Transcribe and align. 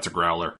that's 0.00 0.06
a 0.06 0.10
growler. 0.10 0.56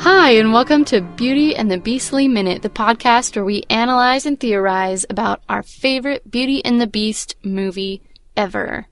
Hi, 0.00 0.32
and 0.32 0.52
welcome 0.52 0.84
to 0.86 1.00
Beauty 1.00 1.56
and 1.56 1.70
the 1.70 1.78
Beastly 1.78 2.28
Minute, 2.28 2.60
the 2.60 2.68
podcast 2.68 3.36
where 3.36 3.44
we 3.46 3.62
analyze 3.70 4.26
and 4.26 4.38
theorize 4.38 5.06
about 5.08 5.42
our 5.48 5.62
favorite 5.62 6.30
Beauty 6.30 6.62
and 6.62 6.78
the 6.78 6.86
Beast 6.86 7.36
movie 7.42 8.02
ever 8.36 8.86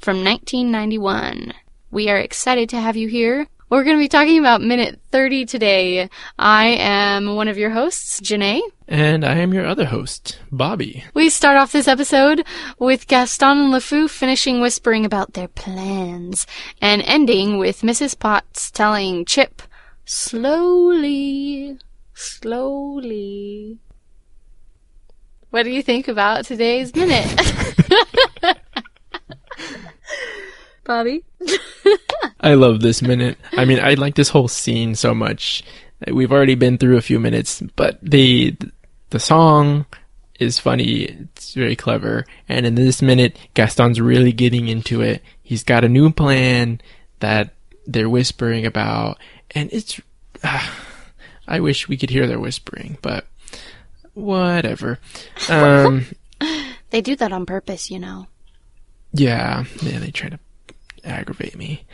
from 0.00 0.24
1991. 0.24 1.52
We 1.92 2.08
are 2.08 2.18
excited 2.18 2.68
to 2.70 2.80
have 2.80 2.96
you 2.96 3.06
here. 3.06 3.46
We're 3.68 3.82
going 3.82 3.96
to 3.96 4.00
be 4.00 4.08
talking 4.08 4.38
about 4.38 4.60
minute 4.60 5.00
30 5.10 5.44
today. 5.46 6.08
I 6.38 6.66
am 6.66 7.34
one 7.34 7.48
of 7.48 7.58
your 7.58 7.70
hosts, 7.70 8.20
Janae. 8.20 8.60
And 8.86 9.24
I 9.24 9.38
am 9.38 9.52
your 9.52 9.66
other 9.66 9.86
host, 9.86 10.38
Bobby. 10.52 11.02
We 11.14 11.30
start 11.30 11.56
off 11.56 11.72
this 11.72 11.88
episode 11.88 12.46
with 12.78 13.08
Gaston 13.08 13.58
and 13.58 13.74
LeFou 13.74 14.08
finishing 14.08 14.60
whispering 14.60 15.04
about 15.04 15.32
their 15.32 15.48
plans 15.48 16.46
and 16.80 17.02
ending 17.02 17.58
with 17.58 17.80
Mrs. 17.82 18.16
Potts 18.16 18.70
telling 18.70 19.24
Chip, 19.24 19.62
slowly, 20.04 21.76
slowly. 22.14 23.78
What 25.50 25.64
do 25.64 25.70
you 25.70 25.82
think 25.82 26.06
about 26.06 26.44
today's 26.44 26.94
minute? 26.94 27.26
Bobby? 30.84 31.24
I 32.46 32.54
love 32.54 32.78
this 32.80 33.02
minute. 33.02 33.38
I 33.52 33.64
mean, 33.64 33.80
I 33.80 33.94
like 33.94 34.14
this 34.14 34.28
whole 34.28 34.46
scene 34.46 34.94
so 34.94 35.12
much. 35.12 35.64
We've 36.06 36.30
already 36.30 36.54
been 36.54 36.78
through 36.78 36.96
a 36.96 37.02
few 37.02 37.18
minutes, 37.18 37.60
but 37.74 37.98
the 38.00 38.56
the 39.10 39.18
song 39.18 39.84
is 40.38 40.60
funny. 40.60 41.02
It's 41.02 41.54
very 41.54 41.74
clever. 41.74 42.24
And 42.48 42.64
in 42.64 42.76
this 42.76 43.02
minute, 43.02 43.36
Gaston's 43.54 44.00
really 44.00 44.30
getting 44.30 44.68
into 44.68 45.00
it. 45.00 45.22
He's 45.42 45.64
got 45.64 45.84
a 45.84 45.88
new 45.88 46.12
plan 46.12 46.80
that 47.18 47.54
they're 47.84 48.08
whispering 48.08 48.64
about, 48.64 49.18
and 49.50 49.68
it's. 49.72 50.00
Uh, 50.44 50.70
I 51.48 51.58
wish 51.58 51.88
we 51.88 51.96
could 51.96 52.10
hear 52.10 52.28
their 52.28 52.38
whispering, 52.38 52.98
but 53.02 53.26
whatever. 54.14 55.00
Um, 55.48 56.06
they 56.90 57.00
do 57.00 57.16
that 57.16 57.32
on 57.32 57.44
purpose, 57.44 57.90
you 57.90 57.98
know. 57.98 58.28
Yeah, 59.12 59.64
yeah, 59.82 59.98
they 59.98 60.12
try 60.12 60.28
to 60.28 60.38
aggravate 61.04 61.56
me. 61.56 61.84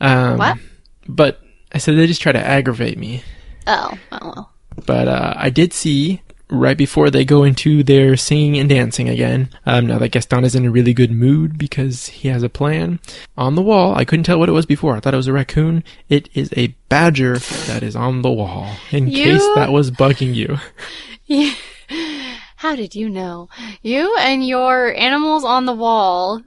Um, 0.00 0.38
What? 0.38 0.58
But 1.06 1.40
I 1.72 1.78
said 1.78 1.96
they 1.96 2.06
just 2.06 2.22
try 2.22 2.32
to 2.32 2.44
aggravate 2.44 2.98
me. 2.98 3.22
Oh, 3.66 3.98
oh 4.12 4.18
well. 4.22 4.52
But 4.86 5.08
uh, 5.08 5.34
I 5.36 5.50
did 5.50 5.72
see 5.72 6.20
right 6.50 6.76
before 6.76 7.08
they 7.10 7.24
go 7.24 7.42
into 7.42 7.82
their 7.82 8.16
singing 8.16 8.58
and 8.58 8.68
dancing 8.68 9.08
again. 9.08 9.48
Um, 9.66 9.86
now 9.86 9.98
that 9.98 10.10
Gaston 10.10 10.44
is 10.44 10.54
in 10.54 10.66
a 10.66 10.70
really 10.70 10.92
good 10.92 11.10
mood 11.10 11.56
because 11.58 12.06
he 12.08 12.28
has 12.28 12.42
a 12.42 12.48
plan. 12.48 13.00
On 13.36 13.54
the 13.54 13.62
wall, 13.62 13.94
I 13.94 14.04
couldn't 14.04 14.24
tell 14.24 14.38
what 14.38 14.48
it 14.48 14.52
was 14.52 14.66
before. 14.66 14.96
I 14.96 15.00
thought 15.00 15.14
it 15.14 15.18
was 15.18 15.26
a 15.26 15.32
raccoon. 15.32 15.84
It 16.08 16.28
is 16.34 16.52
a 16.56 16.68
badger 16.88 17.38
that 17.38 17.82
is 17.82 17.96
on 17.96 18.22
the 18.22 18.30
wall. 18.30 18.68
In 18.90 19.08
You- 19.08 19.24
case 19.24 19.48
that 19.54 19.72
was 19.72 19.90
bugging 19.90 20.34
you. 20.34 20.58
Yeah. 21.26 21.54
How 22.56 22.74
did 22.76 22.94
you 22.94 23.10
know? 23.10 23.48
You 23.82 24.16
and 24.18 24.46
your 24.46 24.94
animals 24.94 25.44
on 25.44 25.66
the 25.66 25.74
wall. 25.74 26.40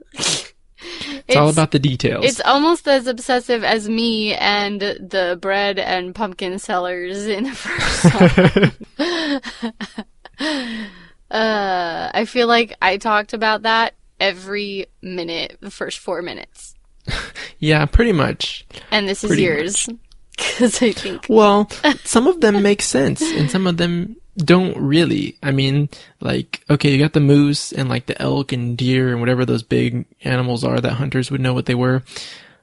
It's, 1.26 1.36
all 1.36 1.48
about 1.48 1.72
the 1.72 1.78
details. 1.78 2.24
It's 2.24 2.40
almost 2.40 2.86
as 2.88 3.06
obsessive 3.06 3.64
as 3.64 3.88
me 3.88 4.34
and 4.34 4.80
the 4.80 5.38
bread 5.40 5.78
and 5.78 6.14
pumpkin 6.14 6.58
sellers 6.58 7.26
in 7.26 7.44
the 7.44 7.54
first 7.54 8.02
song. 8.02 8.72
uh, 11.30 12.10
I 12.14 12.24
feel 12.26 12.46
like 12.46 12.76
I 12.80 12.96
talked 12.98 13.32
about 13.32 13.62
that 13.62 13.94
every 14.20 14.86
minute, 15.02 15.58
the 15.60 15.70
first 15.70 15.98
four 15.98 16.22
minutes. 16.22 16.74
yeah, 17.58 17.86
pretty 17.86 18.12
much. 18.12 18.66
And 18.90 19.08
this 19.08 19.24
is 19.24 19.38
yours. 19.38 19.88
Because 20.36 20.82
I 20.82 20.92
think. 20.92 21.26
Well, 21.28 21.68
some 22.04 22.26
of 22.26 22.40
them 22.40 22.62
make 22.62 22.82
sense 22.82 23.22
and 23.22 23.50
some 23.50 23.66
of 23.66 23.76
them 23.76 24.16
don't 24.38 24.76
really. 24.76 25.36
I 25.42 25.50
mean, 25.50 25.88
like, 26.20 26.64
okay, 26.70 26.92
you 26.92 26.98
got 26.98 27.12
the 27.12 27.20
moose 27.20 27.72
and 27.72 27.88
like 27.88 28.06
the 28.06 28.20
elk 28.20 28.52
and 28.52 28.76
deer 28.76 29.10
and 29.10 29.20
whatever 29.20 29.44
those 29.44 29.62
big 29.62 30.06
animals 30.22 30.64
are 30.64 30.80
that 30.80 30.94
hunters 30.94 31.30
would 31.30 31.40
know 31.40 31.54
what 31.54 31.66
they 31.66 31.74
were. 31.74 32.02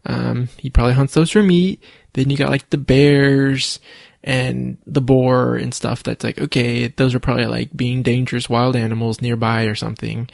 Um, 0.06 0.50
he 0.58 0.70
probably 0.70 0.94
hunts 0.94 1.14
those 1.14 1.32
for 1.32 1.44
meat. 1.44 1.84
Then 2.14 2.30
you 2.30 2.38
got 2.38 2.50
like 2.50 2.70
the 2.70 2.78
bears 2.78 3.80
and 4.24 4.78
the 4.88 5.02
boar 5.02 5.56
and 5.56 5.74
stuff 5.74 6.02
that's 6.02 6.24
like, 6.24 6.40
okay, 6.40 6.88
those 6.88 7.14
are 7.14 7.20
probably 7.20 7.46
like 7.46 7.76
being 7.76 8.04
dangerous 8.04 8.50
wild 8.50 8.76
animals 8.76 9.22
nearby 9.22 9.64
or 9.64 9.76
something. 9.76 10.30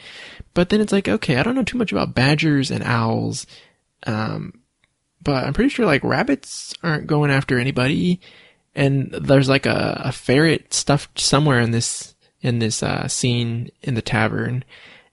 But 0.54 0.68
then 0.68 0.80
it's 0.80 0.92
like, 0.92 1.08
okay, 1.08 1.36
I 1.36 1.42
don't 1.42 1.54
know 1.54 1.64
too 1.64 1.78
much 1.78 1.92
about 1.92 2.14
badgers 2.14 2.70
and 2.70 2.84
owls. 2.84 3.46
Um, 4.06 4.60
but 5.22 5.44
I'm 5.44 5.52
pretty 5.52 5.70
sure 5.70 5.86
like 5.86 6.04
rabbits 6.04 6.74
aren't 6.82 7.06
going 7.06 7.30
after 7.30 7.58
anybody. 7.58 8.20
And 8.74 9.10
there's 9.10 9.48
like 9.48 9.66
a, 9.66 10.00
a 10.04 10.12
ferret 10.12 10.72
stuffed 10.72 11.20
somewhere 11.20 11.60
in 11.60 11.72
this, 11.72 12.14
in 12.40 12.58
this, 12.58 12.82
uh, 12.82 13.06
scene 13.08 13.70
in 13.82 13.94
the 13.94 14.02
tavern. 14.02 14.64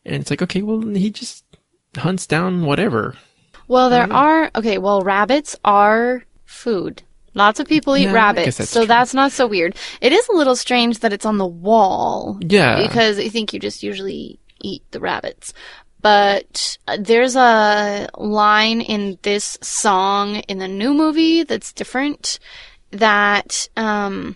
And 0.05 0.21
it's 0.21 0.29
like, 0.29 0.41
okay, 0.41 0.61
well, 0.61 0.81
he 0.81 1.09
just 1.09 1.43
hunts 1.97 2.25
down 2.25 2.65
whatever. 2.65 3.15
Well, 3.67 3.89
there 3.89 4.11
are. 4.11 4.49
Okay, 4.55 4.77
well, 4.77 5.01
rabbits 5.01 5.55
are 5.63 6.23
food. 6.45 7.03
Lots 7.35 7.59
of 7.59 7.67
people 7.67 7.95
eat 7.95 8.05
guess 8.05 8.13
rabbits, 8.13 8.57
that's 8.57 8.71
so 8.71 8.81
true. 8.81 8.87
that's 8.87 9.13
not 9.13 9.31
so 9.31 9.45
weird. 9.47 9.75
It 10.01 10.11
is 10.11 10.27
a 10.27 10.33
little 10.35 10.55
strange 10.55 10.99
that 10.99 11.13
it's 11.13 11.25
on 11.25 11.37
the 11.37 11.45
wall. 11.45 12.39
Yeah. 12.41 12.81
Because 12.81 13.19
I 13.19 13.29
think 13.29 13.53
you 13.53 13.59
just 13.59 13.83
usually 13.83 14.39
eat 14.61 14.83
the 14.91 14.99
rabbits. 14.99 15.53
But 16.01 16.77
uh, 16.87 16.97
there's 16.99 17.35
a 17.35 18.09
line 18.17 18.81
in 18.81 19.19
this 19.21 19.57
song 19.61 20.37
in 20.47 20.57
the 20.57 20.67
new 20.67 20.93
movie 20.93 21.43
that's 21.43 21.73
different 21.73 22.39
that 22.91 23.67
um 23.75 24.35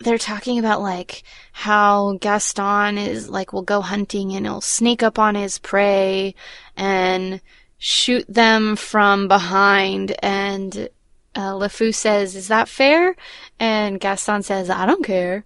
they're 0.00 0.18
talking 0.18 0.58
about 0.58 0.82
like 0.82 1.22
how 1.52 2.18
Gaston 2.20 2.98
is 2.98 3.28
like 3.28 3.52
will 3.52 3.62
go 3.62 3.80
hunting 3.80 4.32
and 4.32 4.46
he'll 4.46 4.60
sneak 4.60 5.02
up 5.02 5.18
on 5.18 5.34
his 5.34 5.58
prey 5.58 6.34
and 6.76 7.40
shoot 7.78 8.24
them 8.28 8.76
from 8.76 9.28
behind 9.28 10.14
and 10.22 10.88
uh, 11.34 11.52
LeFou 11.52 11.94
says, 11.94 12.36
"Is 12.36 12.48
that 12.48 12.68
fair?" 12.68 13.16
And 13.58 14.00
Gaston 14.00 14.42
says, 14.42 14.68
"I 14.68 14.86
don't 14.86 15.04
care." 15.04 15.44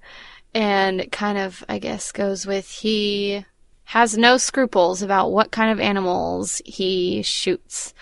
And 0.55 1.11
kind 1.13 1.39
of, 1.39 1.65
I 1.69 1.79
guess, 1.79 2.13
goes 2.13 2.47
with 2.47 2.69
he 2.69 3.45
has 3.85 4.19
no 4.19 4.37
scruples 4.37 5.03
about 5.03 5.31
what 5.31 5.53
kind 5.53 5.71
of 5.71 5.79
animals 5.79 6.61
he 6.65 7.23
shoots. 7.23 7.95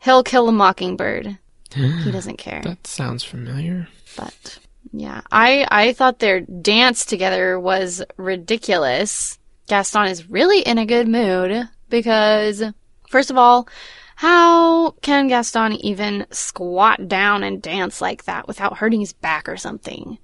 He'll 0.00 0.24
kill 0.24 0.48
a 0.48 0.52
mockingbird. 0.52 1.38
He 1.74 2.10
doesn't 2.10 2.38
care. 2.38 2.62
That 2.62 2.86
sounds 2.86 3.24
familiar. 3.24 3.88
But 4.16 4.58
yeah, 4.92 5.22
I 5.30 5.66
I 5.70 5.92
thought 5.92 6.18
their 6.18 6.40
dance 6.40 7.04
together 7.04 7.58
was 7.58 8.02
ridiculous. 8.16 9.38
Gaston 9.66 10.06
is 10.06 10.30
really 10.30 10.60
in 10.60 10.78
a 10.78 10.86
good 10.86 11.08
mood 11.08 11.68
because 11.90 12.62
first 13.08 13.30
of 13.30 13.36
all, 13.36 13.68
how 14.16 14.92
can 15.02 15.28
Gaston 15.28 15.72
even 15.74 16.26
squat 16.30 17.06
down 17.06 17.42
and 17.42 17.60
dance 17.62 18.00
like 18.00 18.24
that 18.24 18.48
without 18.48 18.78
hurting 18.78 19.00
his 19.00 19.12
back 19.12 19.48
or 19.48 19.56
something? 19.56 20.18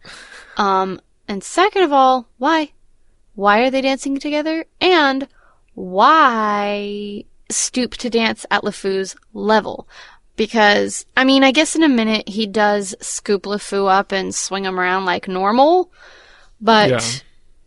Um 0.56 1.00
and 1.28 1.42
second 1.42 1.82
of 1.82 1.92
all, 1.92 2.28
why? 2.38 2.72
Why 3.34 3.60
are 3.60 3.70
they 3.70 3.80
dancing 3.80 4.18
together? 4.18 4.64
And 4.80 5.28
why 5.74 7.24
stoop 7.50 7.94
to 7.94 8.10
dance 8.10 8.46
at 8.50 8.62
LeFou's 8.62 9.16
level? 9.32 9.88
Because, 10.36 11.06
I 11.16 11.24
mean, 11.24 11.44
I 11.44 11.52
guess 11.52 11.76
in 11.76 11.82
a 11.82 11.88
minute 11.88 12.28
he 12.28 12.46
does 12.46 12.94
scoop 13.00 13.44
LeFou 13.44 13.88
up 13.90 14.10
and 14.12 14.34
swing 14.34 14.64
him 14.64 14.80
around 14.80 15.04
like 15.04 15.28
normal, 15.28 15.92
but 16.60 16.90
Yeah. 16.90 17.00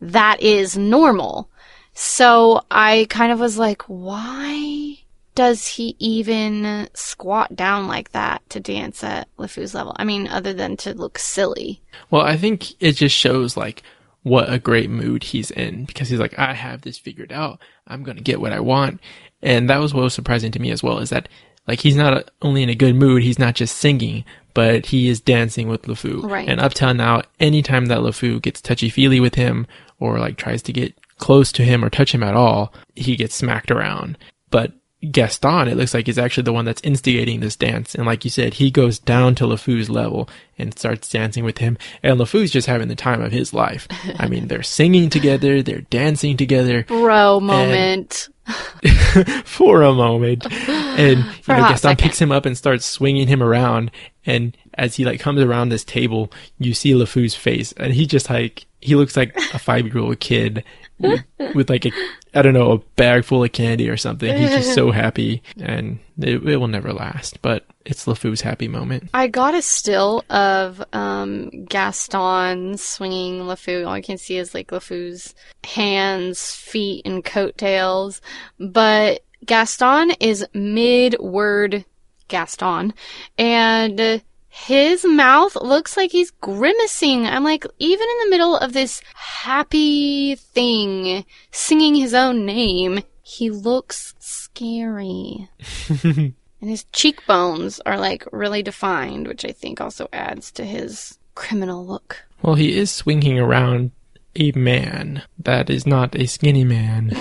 that 0.01 0.41
is 0.41 0.77
normal. 0.77 1.49
So 1.93 2.61
I 2.69 3.07
kind 3.09 3.31
of 3.31 3.39
was 3.39 3.57
like, 3.57 3.83
why 3.83 4.97
does 5.33 5.65
he 5.67 5.95
even 5.99 6.89
squat 6.93 7.55
down 7.55 7.87
like 7.87 8.11
that 8.11 8.47
to 8.49 8.59
dance 8.59 9.03
at 9.03 9.27
LeFou's 9.37 9.73
level? 9.73 9.95
I 9.97 10.03
mean, 10.03 10.27
other 10.27 10.53
than 10.53 10.77
to 10.77 10.93
look 10.93 11.17
silly. 11.17 11.81
Well, 12.11 12.23
I 12.23 12.37
think 12.37 12.73
it 12.81 12.93
just 12.93 13.15
shows 13.15 13.55
like 13.55 13.81
what 14.23 14.51
a 14.51 14.59
great 14.59 14.89
mood 14.89 15.23
he's 15.23 15.51
in 15.51 15.85
because 15.85 16.09
he's 16.09 16.19
like, 16.19 16.37
I 16.37 16.53
have 16.53 16.81
this 16.81 16.97
figured 16.97 17.31
out. 17.31 17.61
I'm 17.87 18.03
going 18.03 18.17
to 18.17 18.23
get 18.23 18.41
what 18.41 18.51
I 18.51 18.59
want. 18.59 18.99
And 19.41 19.69
that 19.69 19.77
was 19.77 19.93
what 19.93 20.03
was 20.03 20.13
surprising 20.13 20.51
to 20.51 20.59
me 20.59 20.71
as 20.71 20.83
well 20.83 20.99
is 20.99 21.11
that 21.11 21.29
like 21.67 21.81
he's 21.81 21.95
not 21.95 22.29
only 22.41 22.63
in 22.63 22.69
a 22.69 22.75
good 22.75 22.95
mood, 22.95 23.23
he's 23.23 23.39
not 23.39 23.55
just 23.55 23.77
singing, 23.77 24.23
but 24.53 24.87
he 24.87 25.09
is 25.09 25.19
dancing 25.19 25.67
with 25.67 25.83
LeFou. 25.83 26.23
Right. 26.23 26.47
And 26.47 26.59
up 26.59 26.73
till 26.73 26.93
now, 26.93 27.23
anytime 27.39 27.87
that 27.87 27.99
LeFou 27.99 28.41
gets 28.41 28.61
touchy 28.61 28.89
feely 28.89 29.19
with 29.19 29.35
him 29.35 29.67
or 29.99 30.19
like 30.19 30.37
tries 30.37 30.61
to 30.63 30.73
get 30.73 30.97
close 31.17 31.51
to 31.53 31.63
him 31.63 31.83
or 31.83 31.89
touch 31.89 32.13
him 32.13 32.23
at 32.23 32.35
all, 32.35 32.73
he 32.95 33.15
gets 33.15 33.35
smacked 33.35 33.71
around. 33.71 34.17
But 34.49 34.73
Gaston, 35.11 35.67
it 35.67 35.77
looks 35.77 35.93
like 35.93 36.07
is 36.07 36.17
actually 36.17 36.43
the 36.43 36.53
one 36.53 36.65
that's 36.65 36.81
instigating 36.81 37.39
this 37.39 37.55
dance. 37.55 37.93
And 37.93 38.05
like 38.05 38.25
you 38.25 38.31
said, 38.31 38.55
he 38.55 38.71
goes 38.71 38.97
down 38.97 39.35
to 39.35 39.43
LeFou's 39.43 39.89
level 39.91 40.27
and 40.57 40.77
starts 40.77 41.09
dancing 41.09 41.43
with 41.43 41.59
him. 41.59 41.77
And 42.01 42.19
LeFou's 42.19 42.49
just 42.49 42.67
having 42.67 42.87
the 42.87 42.95
time 42.95 43.21
of 43.21 43.31
his 43.31 43.53
life. 43.53 43.87
I 44.17 44.27
mean, 44.27 44.47
they're 44.47 44.63
singing 44.63 45.09
together, 45.09 45.61
they're 45.61 45.81
dancing 45.81 46.35
together 46.35 46.83
Bro 46.83 47.41
moment. 47.41 48.29
for 49.43 49.81
a 49.81 49.93
moment. 49.93 50.45
And 50.67 51.19
you 51.19 51.25
know, 51.25 51.33
Gaston 51.45 51.77
second. 51.77 51.97
picks 52.03 52.19
him 52.19 52.31
up 52.31 52.45
and 52.45 52.57
starts 52.57 52.85
swinging 52.85 53.27
him 53.27 53.43
around. 53.43 53.91
And 54.25 54.57
as 54.73 54.95
he 54.95 55.05
like 55.05 55.19
comes 55.19 55.41
around 55.41 55.69
this 55.69 55.83
table, 55.83 56.31
you 56.57 56.73
see 56.73 56.91
LeFou's 56.93 57.35
face, 57.35 57.71
and 57.73 57.93
he 57.93 58.05
just 58.05 58.29
like 58.29 58.65
he 58.79 58.95
looks 58.95 59.17
like 59.17 59.35
a 59.53 59.59
five 59.59 59.85
year 59.85 59.99
old 59.99 60.19
kid 60.19 60.63
with, 60.99 61.23
with 61.55 61.69
like 61.69 61.85
a 61.85 61.91
I 62.37 62.41
don't 62.41 62.53
know 62.53 62.71
a 62.71 62.77
bag 62.95 63.25
full 63.25 63.43
of 63.43 63.51
candy 63.51 63.89
or 63.89 63.97
something. 63.97 64.35
He's 64.37 64.51
just 64.51 64.75
so 64.75 64.91
happy, 65.03 65.41
and 65.59 65.99
it, 66.19 66.43
it 66.47 66.57
will 66.57 66.67
never 66.67 66.93
last. 66.93 67.41
But 67.41 67.65
it's 67.85 68.05
LeFou's 68.05 68.41
happy 68.41 68.67
moment. 68.67 69.09
I 69.13 69.27
got 69.27 69.55
a 69.55 69.61
still 69.61 70.23
of 70.29 70.83
um, 70.93 71.65
Gaston 71.65 72.77
swinging 72.77 73.41
LeFou. 73.41 73.87
All 73.87 73.97
you 73.97 74.03
can 74.03 74.17
see 74.17 74.37
is 74.37 74.53
like 74.53 74.67
LeFou's 74.67 75.33
hands, 75.63 76.53
feet, 76.53 77.05
and 77.05 77.25
coattails. 77.25 78.21
But 78.59 79.23
Gaston 79.45 80.11
is 80.19 80.45
mid 80.53 81.17
word 81.19 81.85
Gaston. 82.27 82.93
And 83.37 84.21
his 84.65 85.05
mouth 85.05 85.55
looks 85.55 85.95
like 85.95 86.11
he's 86.11 86.31
grimacing. 86.31 87.27
I'm 87.27 87.43
like, 87.43 87.65
even 87.79 88.07
in 88.09 88.17
the 88.25 88.29
middle 88.31 88.57
of 88.57 88.73
this 88.73 89.01
happy 89.13 90.35
thing, 90.35 91.25
singing 91.51 91.95
his 91.95 92.13
own 92.13 92.45
name, 92.45 93.03
he 93.21 93.49
looks 93.49 94.15
scary. 94.19 95.49
And 96.59 96.71
his 96.71 96.85
cheekbones 96.85 97.79
are 97.81 97.99
like 97.99 98.25
really 98.31 98.63
defined, 98.63 99.27
which 99.27 99.45
I 99.45 99.51
think 99.51 99.79
also 99.79 100.09
adds 100.11 100.51
to 100.53 100.65
his 100.65 101.19
criminal 101.35 101.85
look. 101.85 102.25
Well, 102.41 102.55
he 102.55 102.75
is 102.75 102.89
swinging 102.89 103.37
around 103.37 103.91
a 104.35 104.51
man 104.53 105.23
that 105.37 105.69
is 105.69 105.85
not 105.85 106.15
a 106.15 106.25
skinny 106.25 106.63
man. 106.63 107.15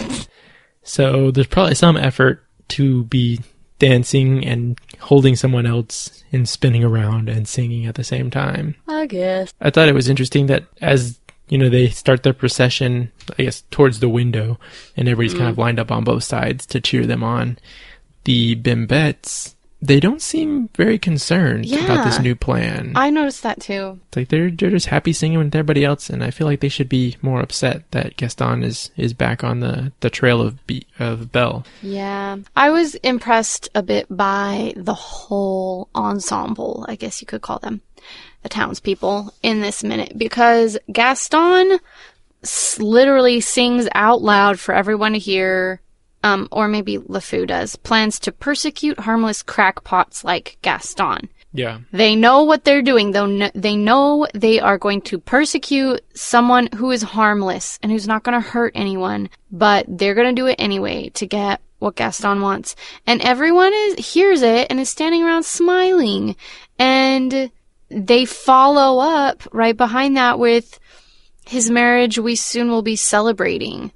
so 0.82 1.30
there's 1.30 1.46
probably 1.46 1.74
some 1.74 1.98
effort 1.98 2.44
to 2.68 3.04
be 3.04 3.40
dancing 3.78 4.44
and 4.44 4.78
holding 5.00 5.36
someone 5.36 5.66
else 5.66 6.24
and 6.32 6.48
spinning 6.48 6.84
around 6.84 7.28
and 7.28 7.48
singing 7.48 7.86
at 7.86 7.94
the 7.94 8.04
same 8.04 8.30
time. 8.30 8.74
I 8.88 9.06
guess. 9.06 9.52
I 9.60 9.70
thought 9.70 9.88
it 9.88 9.94
was 9.94 10.08
interesting 10.08 10.46
that 10.46 10.64
as 10.80 11.18
you 11.48 11.58
know 11.58 11.68
they 11.68 11.88
start 11.88 12.22
their 12.22 12.32
procession, 12.32 13.12
I 13.38 13.44
guess 13.44 13.62
towards 13.70 14.00
the 14.00 14.08
window, 14.08 14.58
and 14.96 15.08
everybody's 15.08 15.32
kind 15.32 15.44
mm-hmm. 15.44 15.50
of 15.50 15.58
lined 15.58 15.80
up 15.80 15.92
on 15.92 16.04
both 16.04 16.24
sides 16.24 16.66
to 16.66 16.80
cheer 16.80 17.06
them 17.06 17.22
on. 17.22 17.58
The 18.24 18.56
Bimbettes, 18.56 19.55
they 19.82 20.00
don't 20.00 20.22
seem 20.22 20.68
very 20.74 20.98
concerned 20.98 21.70
about 21.70 22.04
this 22.04 22.18
new 22.18 22.34
plan. 22.34 22.92
I 22.96 23.10
noticed 23.10 23.42
that 23.42 23.60
too. 23.60 24.00
It's 24.08 24.16
like 24.16 24.28
they're 24.28 24.50
they're 24.50 24.70
just 24.70 24.86
happy 24.86 25.12
singing 25.12 25.38
with 25.38 25.54
everybody 25.54 25.84
else, 25.84 26.08
and 26.08 26.24
I 26.24 26.30
feel 26.30 26.46
like 26.46 26.60
they 26.60 26.68
should 26.68 26.88
be 26.88 27.16
more 27.20 27.40
upset 27.40 27.90
that 27.90 28.16
Gaston 28.16 28.62
is 28.62 28.90
is 28.96 29.12
back 29.12 29.44
on 29.44 29.60
the 29.60 29.92
the 30.00 30.10
trail 30.10 30.40
of 30.40 30.66
Be- 30.66 30.86
of 30.98 31.30
Belle. 31.30 31.64
Yeah. 31.82 32.38
I 32.56 32.70
was 32.70 32.94
impressed 32.96 33.68
a 33.74 33.82
bit 33.82 34.06
by 34.08 34.72
the 34.76 34.94
whole 34.94 35.88
ensemble, 35.94 36.84
I 36.88 36.96
guess 36.96 37.20
you 37.20 37.26
could 37.26 37.42
call 37.42 37.58
them, 37.58 37.82
the 38.42 38.48
townspeople 38.48 39.34
in 39.42 39.60
this 39.60 39.84
minute, 39.84 40.16
because 40.16 40.78
Gaston 40.90 41.78
literally 42.78 43.40
sings 43.40 43.88
out 43.94 44.22
loud 44.22 44.58
for 44.58 44.74
everyone 44.74 45.12
to 45.12 45.18
hear, 45.18 45.80
um, 46.26 46.48
or 46.50 46.66
maybe 46.68 46.98
LeFou 46.98 47.46
does, 47.46 47.76
plans 47.76 48.18
to 48.20 48.32
persecute 48.32 48.98
harmless 49.00 49.42
crackpots 49.42 50.24
like 50.24 50.58
Gaston. 50.62 51.28
Yeah, 51.52 51.78
They 51.92 52.16
know 52.16 52.42
what 52.42 52.64
they're 52.64 52.82
doing. 52.82 53.12
Though 53.12 53.48
they 53.54 53.76
know 53.76 54.26
they 54.34 54.60
are 54.60 54.76
going 54.76 55.00
to 55.02 55.18
persecute 55.18 56.02
someone 56.14 56.68
who 56.74 56.90
is 56.90 57.02
harmless 57.02 57.78
and 57.82 57.90
who's 57.90 58.06
not 58.06 58.24
going 58.24 58.40
to 58.40 58.46
hurt 58.46 58.72
anyone, 58.74 59.30
but 59.50 59.86
they're 59.88 60.14
going 60.14 60.34
to 60.34 60.40
do 60.40 60.48
it 60.48 60.56
anyway 60.58 61.08
to 61.14 61.26
get 61.26 61.62
what 61.78 61.96
Gaston 61.96 62.42
wants. 62.42 62.76
And 63.06 63.22
everyone 63.22 63.72
is 63.72 64.12
hears 64.12 64.42
it 64.42 64.66
and 64.68 64.78
is 64.80 64.90
standing 64.90 65.22
around 65.22 65.44
smiling. 65.44 66.36
And 66.78 67.50
they 67.88 68.26
follow 68.26 69.00
up 69.00 69.42
right 69.52 69.76
behind 69.76 70.18
that 70.18 70.38
with 70.38 70.78
his 71.46 71.70
marriage 71.70 72.18
we 72.18 72.36
soon 72.36 72.68
will 72.68 72.82
be 72.82 72.96
celebrating. 72.96 73.92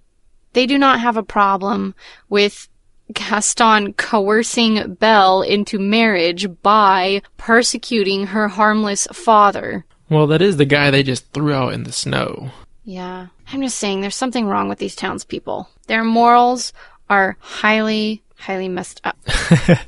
They 0.52 0.66
do 0.66 0.78
not 0.78 1.00
have 1.00 1.16
a 1.16 1.22
problem 1.22 1.94
with 2.28 2.68
Gaston 3.12 3.92
coercing 3.94 4.94
Belle 4.94 5.42
into 5.42 5.78
marriage 5.78 6.46
by 6.62 7.22
persecuting 7.36 8.26
her 8.28 8.48
harmless 8.48 9.06
father. 9.12 9.84
well, 10.08 10.26
that 10.28 10.42
is 10.42 10.56
the 10.56 10.64
guy 10.64 10.90
they 10.90 11.02
just 11.02 11.30
threw 11.32 11.52
out 11.52 11.72
in 11.72 11.84
the 11.84 11.92
snow. 11.92 12.50
Yeah. 12.84 13.28
I'm 13.52 13.62
just 13.62 13.78
saying 13.78 14.00
there's 14.00 14.16
something 14.16 14.46
wrong 14.46 14.68
with 14.68 14.78
these 14.78 14.94
townspeople. 14.96 15.68
Their 15.86 16.04
morals 16.04 16.72
are 17.08 17.36
highly, 17.40 18.22
highly 18.36 18.68
messed 18.68 19.00
up. 19.04 19.16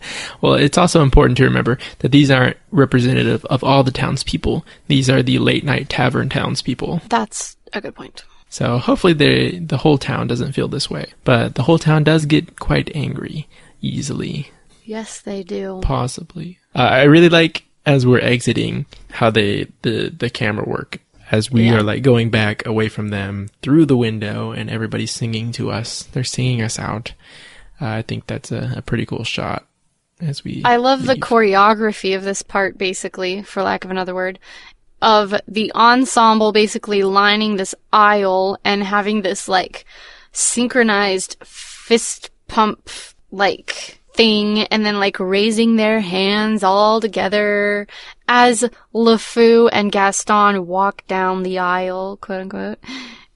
Well, 0.41 0.55
it's 0.55 0.77
also 0.77 1.03
important 1.03 1.37
to 1.39 1.45
remember 1.45 1.79
that 2.01 2.11
these 2.11 2.29
aren't 2.29 2.57
representative 2.73 3.45
of 3.45 3.63
all 3.63 3.85
the 3.85 3.93
townspeople. 3.93 4.67
These 4.89 5.09
are 5.09 5.23
the 5.23 5.39
late 5.39 5.63
night 5.65 5.89
tavern 5.89 6.29
townspeople. 6.29 7.01
That's 7.09 7.57
a 7.73 7.81
good 7.81 7.95
point. 7.95 8.25
So 8.53 8.77
hopefully 8.77 9.15
the 9.15 9.61
the 9.61 9.79
whole 9.79 9.97
town 9.97 10.27
doesn't 10.27 10.53
feel 10.53 10.69
this 10.69 10.91
way. 10.91 11.07
But 11.25 11.55
the 11.55 11.63
whole 11.63 11.79
town 11.79 12.05
does 12.05 12.27
get 12.27 12.61
quite 12.61 12.95
angry 12.95 13.49
easily. 13.81 14.51
Yes, 14.85 15.21
they 15.23 15.43
do. 15.43 15.81
Possibly. 15.83 16.59
Uh, 16.75 16.81
I 16.83 17.05
really 17.05 17.31
like 17.31 17.65
as 17.87 18.07
we're 18.07 18.21
exiting 18.21 18.85
how 19.11 19.31
they 19.31 19.69
the 19.81 20.11
the 20.11 20.29
camera 20.29 20.69
work 20.69 20.99
as 21.31 21.51
we 21.51 21.63
Yeah. 21.65 21.77
are 21.79 21.83
like 21.83 22.03
going 22.03 22.29
back 22.29 22.67
away 22.67 22.91
from 22.91 23.09
them 23.09 23.49
through 23.63 23.87
the 23.87 23.97
window 23.97 24.53
and 24.53 24.69
everybody's 24.69 25.13
singing 25.13 25.51
to 25.53 25.71
us. 25.71 26.03
They're 26.03 26.23
singing 26.23 26.61
us 26.61 26.79
out. 26.79 27.15
Uh, 27.81 27.87
I 27.87 28.03
think 28.03 28.27
that's 28.27 28.53
a, 28.53 28.75
a 28.77 28.83
pretty 28.83 29.07
cool 29.07 29.25
shot 29.25 29.67
as 30.21 30.45
we. 30.45 30.61
I 30.63 30.77
love 30.77 31.07
the 31.07 31.15
choreography 31.17 32.15
of 32.15 32.23
this 32.23 32.43
part, 32.43 32.77
basically, 32.77 33.43
for 33.43 33.63
lack 33.63 33.87
of 33.87 33.91
another 33.91 34.15
word, 34.15 34.39
of 35.03 35.35
the 35.47 35.71
ensemble 35.75 36.53
basically 36.53 37.03
lining 37.03 37.57
this 37.57 37.75
aisle 37.93 38.57
and 38.65 38.83
having 38.83 39.21
this 39.21 39.49
like 39.49 39.85
synchronized 40.33 41.37
fist 41.45 42.31
pump 42.49 42.89
like 43.31 43.99
thing 44.15 44.61
and 44.65 44.85
then 44.87 44.99
like 45.01 45.19
raising 45.19 45.77
their 45.77 46.01
hands 46.01 46.63
all 46.63 47.01
together 47.01 47.87
as 48.29 48.65
LeFou 48.95 49.69
and 49.73 49.91
Gaston 49.91 50.67
walk 50.67 51.07
down 51.07 51.43
the 51.43 51.59
aisle, 51.59 52.17
quote 52.19 52.43
unquote. 52.43 52.79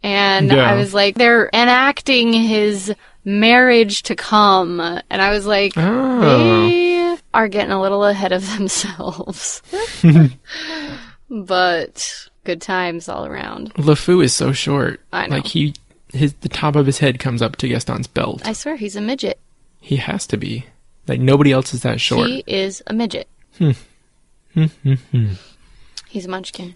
And 0.02 0.52
Yeah. 0.52 0.70
I 0.70 0.74
was 0.76 0.94
like, 0.94 1.16
they're 1.16 1.48
enacting 1.52 2.32
his 2.32 2.94
marriage 3.24 4.02
to 4.04 4.14
come. 4.14 4.80
And 4.80 5.20
I 5.22 5.30
was 5.30 5.46
like, 5.46 5.72
Oh. 5.76 6.20
they 6.20 7.16
are 7.34 7.48
getting 7.48 7.72
a 7.72 7.80
little 7.80 8.04
ahead 8.04 8.32
of 8.32 8.46
themselves. 8.56 9.62
but 11.30 12.28
good 12.44 12.60
times 12.60 13.08
all 13.08 13.26
around. 13.26 13.74
LeFou 13.74 14.22
is 14.24 14.32
so 14.34 14.52
short. 14.52 15.00
I 15.12 15.26
know. 15.26 15.36
Like 15.36 15.46
he, 15.46 15.74
his 16.12 16.32
the 16.34 16.48
top 16.48 16.76
of 16.76 16.86
his 16.86 16.98
head 16.98 17.18
comes 17.18 17.42
up 17.42 17.56
to 17.56 17.68
Gaston's 17.68 18.06
belt. 18.06 18.42
I 18.46 18.52
swear 18.52 18.76
he's 18.76 18.96
a 18.96 19.00
midget. 19.00 19.38
he 19.80 19.96
has 19.96 20.26
to 20.28 20.36
be. 20.36 20.66
Like 21.08 21.20
nobody 21.20 21.52
else 21.52 21.72
is 21.74 21.82
that 21.82 22.00
short. 22.00 22.28
He 22.28 22.42
is 22.46 22.82
a 22.88 22.92
midget. 22.94 23.28
he's 26.08 26.24
a 26.24 26.28
munchkin. 26.28 26.74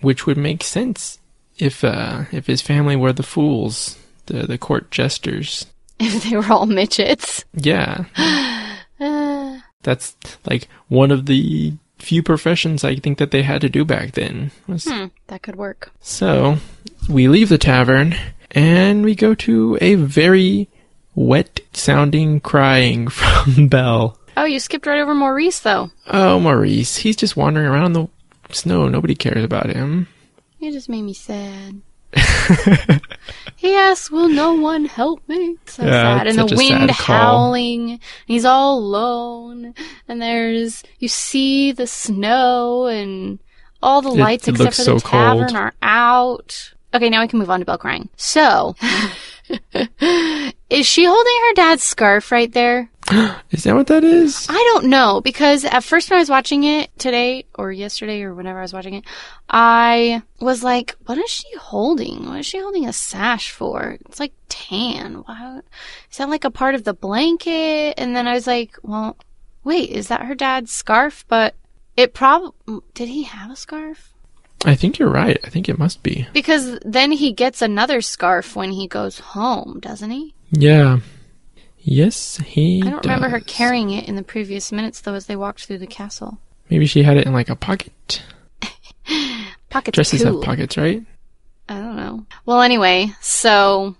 which 0.00 0.26
would 0.26 0.38
make 0.38 0.62
sense 0.62 1.18
if 1.58 1.84
uh, 1.84 2.24
if 2.32 2.46
his 2.46 2.62
family 2.62 2.96
were 2.96 3.12
the 3.12 3.22
fools, 3.22 3.98
the 4.26 4.46
the 4.46 4.58
court 4.58 4.90
jesters. 4.90 5.66
If 6.00 6.24
they 6.24 6.36
were 6.36 6.50
all 6.52 6.66
midgets. 6.66 7.44
Yeah, 7.54 8.06
Uh, 9.00 9.58
that's 9.82 10.16
like 10.48 10.68
one 10.88 11.10
of 11.12 11.26
the 11.26 11.72
few 12.02 12.22
professions 12.22 12.84
I 12.84 12.96
think 12.96 13.18
that 13.18 13.30
they 13.30 13.42
had 13.42 13.60
to 13.62 13.68
do 13.68 13.84
back 13.84 14.12
then. 14.12 14.50
Was- 14.66 14.84
hmm, 14.84 15.06
that 15.28 15.42
could 15.42 15.56
work. 15.56 15.92
So 16.00 16.56
we 17.08 17.28
leave 17.28 17.48
the 17.48 17.58
tavern 17.58 18.14
and 18.50 19.04
we 19.04 19.14
go 19.14 19.34
to 19.36 19.78
a 19.80 19.94
very 19.94 20.68
wet 21.14 21.60
sounding 21.72 22.40
crying 22.40 23.08
from 23.08 23.68
Belle. 23.68 24.18
Oh, 24.36 24.44
you 24.44 24.60
skipped 24.60 24.86
right 24.86 25.00
over 25.00 25.14
Maurice, 25.14 25.60
though. 25.60 25.90
Oh, 26.06 26.40
Maurice, 26.40 26.96
he's 26.96 27.16
just 27.16 27.36
wandering 27.36 27.66
around 27.66 27.86
in 27.86 27.92
the 27.92 28.08
snow. 28.54 28.88
Nobody 28.88 29.14
cares 29.14 29.44
about 29.44 29.68
him. 29.70 30.08
You 30.58 30.72
just 30.72 30.88
made 30.88 31.02
me 31.02 31.12
sad. 31.12 31.82
he 33.56 33.74
asks, 33.74 34.10
"Will 34.10 34.28
no 34.28 34.54
one 34.54 34.84
help 34.84 35.26
me?" 35.28 35.56
So 35.66 35.84
Yeah, 35.84 36.18
sad, 36.18 36.26
and 36.26 36.38
the 36.38 36.56
wind 36.56 36.90
howling. 36.90 37.90
And 37.92 38.00
he's 38.26 38.44
all 38.44 38.78
alone, 38.78 39.74
and 40.08 40.20
there's 40.20 40.82
you 40.98 41.08
see 41.08 41.72
the 41.72 41.86
snow, 41.86 42.86
and 42.86 43.38
all 43.82 44.02
the 44.02 44.10
lights 44.10 44.48
it 44.48 44.52
except 44.52 44.64
looks 44.64 44.84
for 44.84 44.92
the 44.94 45.00
so 45.00 45.08
tavern 45.08 45.48
cold. 45.48 45.56
are 45.56 45.72
out. 45.82 46.74
Okay, 46.94 47.08
now 47.08 47.22
we 47.22 47.28
can 47.28 47.38
move 47.38 47.50
on 47.50 47.60
to 47.60 47.66
Belle 47.66 47.78
crying. 47.78 48.10
So, 48.16 48.76
Is 50.70 50.86
she 50.86 51.04
holding 51.04 51.38
her 51.48 51.54
dad's 51.54 51.82
scarf 51.82 52.30
right 52.32 52.52
there? 52.52 52.90
Is 53.50 53.64
that 53.64 53.74
what 53.74 53.88
that 53.88 54.04
is? 54.04 54.46
I 54.48 54.70
don't 54.72 54.86
know 54.86 55.20
because 55.20 55.64
at 55.64 55.84
first 55.84 56.08
when 56.08 56.18
I 56.18 56.22
was 56.22 56.30
watching 56.30 56.64
it 56.64 56.96
today 56.98 57.44
or 57.54 57.72
yesterday 57.72 58.22
or 58.22 58.34
whenever 58.34 58.58
I 58.58 58.62
was 58.62 58.72
watching 58.72 58.94
it, 58.94 59.04
I 59.48 60.22
was 60.40 60.62
like, 60.62 60.96
"What 61.06 61.18
is 61.18 61.28
she 61.28 61.56
holding? 61.56 62.26
What 62.26 62.38
is 62.40 62.46
she 62.46 62.60
holding 62.60 62.86
a 62.86 62.92
sash 62.92 63.50
for? 63.50 63.98
It's 64.06 64.20
like 64.20 64.32
tan. 64.48 65.24
Why 65.26 65.60
is 66.10 66.18
that 66.18 66.28
like 66.28 66.44
a 66.44 66.50
part 66.50 66.74
of 66.74 66.84
the 66.84 66.94
blanket?" 66.94 67.94
And 67.98 68.14
then 68.14 68.28
I 68.28 68.34
was 68.34 68.46
like, 68.46 68.76
"Well, 68.82 69.16
wait, 69.64 69.90
is 69.90 70.08
that 70.08 70.22
her 70.22 70.34
dad's 70.34 70.72
scarf?" 70.72 71.24
But 71.28 71.54
it 71.96 72.14
probably 72.14 72.80
did 72.94 73.08
he 73.08 73.24
have 73.24 73.50
a 73.50 73.56
scarf? 73.56 74.12
I 74.64 74.76
think 74.76 74.98
you're 74.98 75.10
right. 75.10 75.38
I 75.44 75.48
think 75.48 75.68
it 75.68 75.78
must 75.78 76.02
be. 76.02 76.26
Because 76.32 76.78
then 76.84 77.10
he 77.12 77.32
gets 77.32 77.62
another 77.62 78.00
scarf 78.00 78.54
when 78.54 78.70
he 78.70 78.86
goes 78.86 79.18
home, 79.18 79.80
doesn't 79.80 80.10
he? 80.10 80.34
Yeah. 80.52 81.00
Yes, 81.84 82.36
he. 82.38 82.82
I 82.84 82.90
don't 82.90 83.04
remember 83.04 83.28
her 83.28 83.40
carrying 83.40 83.90
it 83.90 84.08
in 84.08 84.14
the 84.14 84.22
previous 84.22 84.70
minutes 84.70 85.00
though 85.00 85.14
as 85.14 85.26
they 85.26 85.36
walked 85.36 85.64
through 85.66 85.78
the 85.78 85.86
castle. 85.86 86.38
Maybe 86.70 86.86
she 86.86 87.02
had 87.02 87.16
it 87.16 87.26
in 87.26 87.32
like 87.32 87.48
a 87.48 87.56
pocket. 87.56 88.22
Pockets 89.70 89.96
Dresses 89.96 90.22
cool. 90.22 90.34
have 90.34 90.42
pockets, 90.44 90.76
right? 90.76 91.02
I 91.68 91.80
don't 91.80 91.96
know. 91.96 92.26
Well, 92.44 92.60
anyway, 92.60 93.12
so 93.20 93.96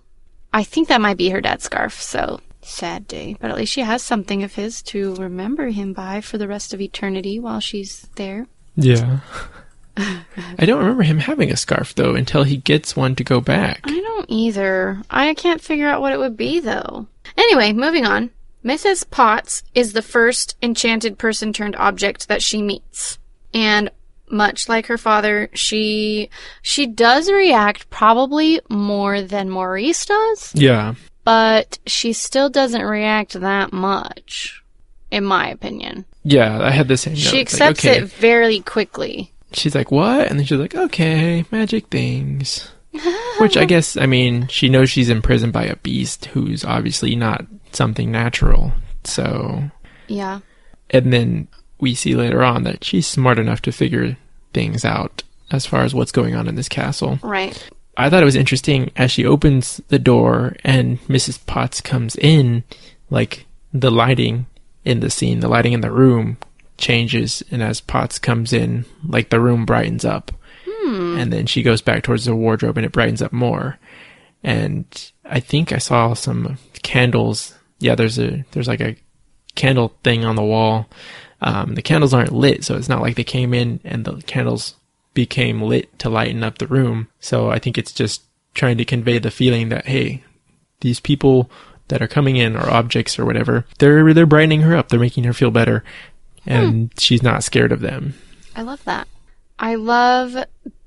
I 0.53 0.65
think 0.65 0.89
that 0.89 1.01
might 1.01 1.17
be 1.17 1.31
her 1.31 1.41
dad's 1.41 1.65
scarf. 1.65 2.01
So 2.01 2.41
sad 2.61 3.09
day, 3.09 3.37
but 3.41 3.51
at 3.51 3.57
least 3.57 3.73
she 3.73 3.81
has 3.81 4.03
something 4.03 4.43
of 4.43 4.55
his 4.55 4.83
to 4.83 5.15
remember 5.17 5.69
him 5.69 5.93
by 5.93 6.21
for 6.21 6.39
the 6.39 6.49
rest 6.49 6.73
of 6.73 6.81
eternity 6.81 7.41
while 7.41 7.61
she's 7.61 8.09
there. 8.15 8.47
Yeah. 8.77 9.21
I 9.97 10.65
don't 10.65 10.79
remember 10.81 11.03
him 11.03 11.19
having 11.19 11.51
a 11.51 11.57
scarf 11.57 11.95
though 11.95 12.15
until 12.15 12.45
he 12.45 12.57
gets 12.57 12.97
one 12.97 13.15
to 13.17 13.25
go 13.25 13.41
back. 13.41 13.81
I 13.85 14.01
don't 14.01 14.27
either. 14.31 15.03
I 15.11 15.35
can't 15.35 15.61
figure 15.61 15.89
out 15.89 16.01
what 16.01 16.13
it 16.13 16.19
would 16.19 16.37
be 16.37 16.61
though. 16.61 17.07
Anyway, 17.37 17.73
moving 17.73 18.05
on. 18.07 18.31
Mrs. 18.65 19.09
Potts 19.11 19.63
is 19.75 19.93
the 19.93 20.03
first 20.03 20.57
enchanted 20.63 21.19
person 21.19 21.53
turned 21.53 21.75
object 21.77 22.29
that 22.29 22.43
she 22.43 22.63
meets. 22.63 23.19
And 23.53 23.91
much 24.31 24.69
like 24.69 24.87
her 24.87 24.97
father, 24.99 25.51
she 25.53 26.31
she 26.63 26.87
does 26.87 27.31
react 27.31 27.91
probably 27.91 28.61
more 28.71 29.21
than 29.21 29.51
Maurice 29.51 30.07
does, 30.07 30.53
Yeah. 30.55 30.95
but 31.25 31.79
she 31.87 32.13
still 32.15 32.49
doesn't 32.49 32.83
react 32.85 33.33
that 33.39 33.73
much, 33.73 34.63
in 35.11 35.25
my 35.25 35.49
opinion. 35.49 36.07
Yeah, 36.25 36.61
I 36.63 36.71
had 36.71 36.89
the 36.89 36.97
same. 36.97 37.15
note. 37.15 37.19
She 37.21 37.41
It's 37.41 37.59
like, 37.61 37.71
accepts 37.73 37.85
okay. 37.85 37.99
it 37.99 38.05
very 38.13 38.61
quickly. 38.61 39.33
She's 39.57 39.75
like, 39.75 39.91
"What?" 39.91 40.29
And 40.29 40.39
then 40.39 40.47
she's 40.47 40.59
like, 40.59 40.75
"Okay, 40.75 41.45
magic 41.51 41.87
things." 41.89 42.69
Which 43.39 43.57
I 43.57 43.65
guess, 43.65 43.97
I 43.97 44.05
mean, 44.07 44.47
she 44.49 44.69
knows 44.69 44.91
she's 44.91 45.09
imprisoned 45.09 45.53
by 45.55 45.65
a 45.65 45.77
beast 45.77 46.27
who's 46.27 46.65
obviously 46.65 47.17
not 47.17 47.45
something 47.73 48.11
natural. 48.11 48.73
So, 49.05 49.71
Yeah. 50.09 50.41
and 50.91 51.11
then 51.13 51.49
we 51.81 51.95
see 51.95 52.15
later 52.15 52.43
on 52.43 52.65
that 52.65 52.85
she's 52.85 53.07
smart 53.07 53.39
enough 53.39 53.63
to 53.63 53.73
figure 53.73 54.17
things 54.53 54.85
out 54.85 55.23
as 55.51 55.65
far 55.65 55.83
as 55.85 55.95
what's 55.95 56.13
going 56.13 56.35
on 56.35 56.47
in 56.49 56.55
this 56.55 56.69
castle. 56.69 57.19
Right. 57.23 57.67
I 57.97 58.11
thought 58.11 58.23
it 58.23 58.27
was 58.27 58.37
interesting 58.37 58.91
as 58.97 59.11
she 59.11 59.25
opens 59.25 59.81
the 59.89 59.99
door 59.99 60.55
and 60.63 61.01
Mrs. 61.09 61.45
Potts 61.47 61.81
comes 61.81 62.15
in, 62.17 62.63
like 63.11 63.47
the 63.73 63.91
lighting 63.91 64.47
in 64.85 65.01
the 65.01 65.11
scene, 65.11 65.41
the 65.41 65.49
lighting 65.49 65.73
in 65.73 65.81
the 65.81 65.91
room 65.91 66.37
changes, 66.79 67.43
and 67.51 67.63
as 67.63 67.81
Potts 67.81 68.19
comes 68.19 68.53
in, 68.53 68.85
like 69.07 69.31
the 69.31 69.41
room 69.41 69.65
brightens 69.65 70.05
up. 70.05 70.33
And 71.19 71.33
then 71.33 71.47
she 71.47 71.63
goes 71.63 71.81
back 71.81 72.03
towards 72.03 72.25
the 72.25 72.35
wardrobe 72.35 72.77
and 72.77 72.85
it 72.85 72.93
brightens 72.93 73.23
up 73.23 73.33
more. 73.33 73.79
And 74.43 74.85
I 75.25 75.39
think 75.41 75.73
I 75.73 75.79
saw 75.79 76.15
some 76.15 76.59
candles. 76.83 77.55
Yeah, 77.79 77.95
there's 77.95 78.19
a 78.19 78.45
there's 78.51 78.69
like 78.69 78.81
a 78.81 78.97
candle 79.55 79.95
thing 80.03 80.25
on 80.25 80.37
the 80.37 80.43
wall. 80.43 80.89
Um, 81.41 81.75
the 81.75 81.83
candles 81.83 82.15
aren't 82.15 82.33
lit, 82.33 82.65
so 82.65 82.77
it's 82.77 82.89
not 82.89 83.01
like 83.01 83.17
they 83.17 83.25
came 83.25 83.55
in 83.55 83.81
and 83.85 84.05
the 84.05 84.23
candles 84.23 84.75
became 85.15 85.63
lit 85.63 85.97
to 86.01 86.09
lighten 86.09 86.43
up 86.43 86.59
the 86.59 86.67
room. 86.67 87.09
So 87.21 87.51
I 87.51 87.59
think 87.59 87.79
it's 87.79 87.93
just 87.93 88.23
trying 88.55 88.79
to 88.79 88.85
convey 88.85 89.19
the 89.19 89.31
feeling 89.31 89.69
that 89.69 89.87
hey, 89.87 90.25
these 90.81 91.01
people 91.01 91.51
that 91.89 92.03
are 92.03 92.09
coming 92.09 92.37
in 92.37 92.57
or 92.57 92.71
objects 92.71 93.19
or 93.19 93.25
whatever, 93.25 93.67
they're 93.79 94.13
they're 94.15 94.27
brightening 94.27 94.63
her 94.63 94.77
up. 94.77 94.89
They're 94.89 94.99
making 94.99 95.25
her 95.25 95.33
feel 95.33 95.51
better, 95.51 95.85
Hmm. 96.45 96.51
and 96.51 96.93
she's 96.99 97.23
not 97.23 97.45
scared 97.45 97.73
of 97.73 97.81
them. 97.81 98.15
I 98.57 98.63
love 98.63 98.85
that. 98.85 99.09
I 99.59 99.77
love 99.77 100.37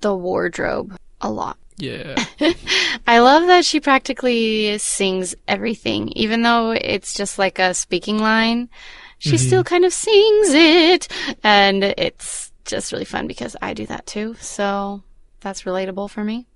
the 0.02 0.16
wardrobe 0.16 0.98
a 1.22 1.32
lot. 1.32 1.58
Yeah, 1.78 2.24
I 3.08 3.20
love 3.20 3.48
that 3.48 3.66
she 3.66 3.80
practically 3.80 4.78
sings 4.78 5.36
everything, 5.48 6.10
even 6.10 6.42
though 6.42 6.72
it's 6.72 7.14
just 7.14 7.38
like 7.38 7.60
a 7.60 7.74
speaking 7.74 8.20
line. 8.20 8.70
She 9.18 9.32
mm-hmm. 9.32 9.38
still 9.48 9.64
kind 9.64 9.84
of 9.84 9.94
sings 9.94 10.50
it, 10.50 11.08
and 11.44 11.84
it's 11.84 12.52
just 12.66 12.92
really 12.92 13.06
fun 13.06 13.28
because 13.28 13.56
I 13.62 13.74
do 13.74 13.86
that 13.88 14.06
too. 14.06 14.36
So 14.40 15.04
that's 15.42 15.64
relatable 15.64 16.10
for 16.10 16.24
me. 16.24 16.48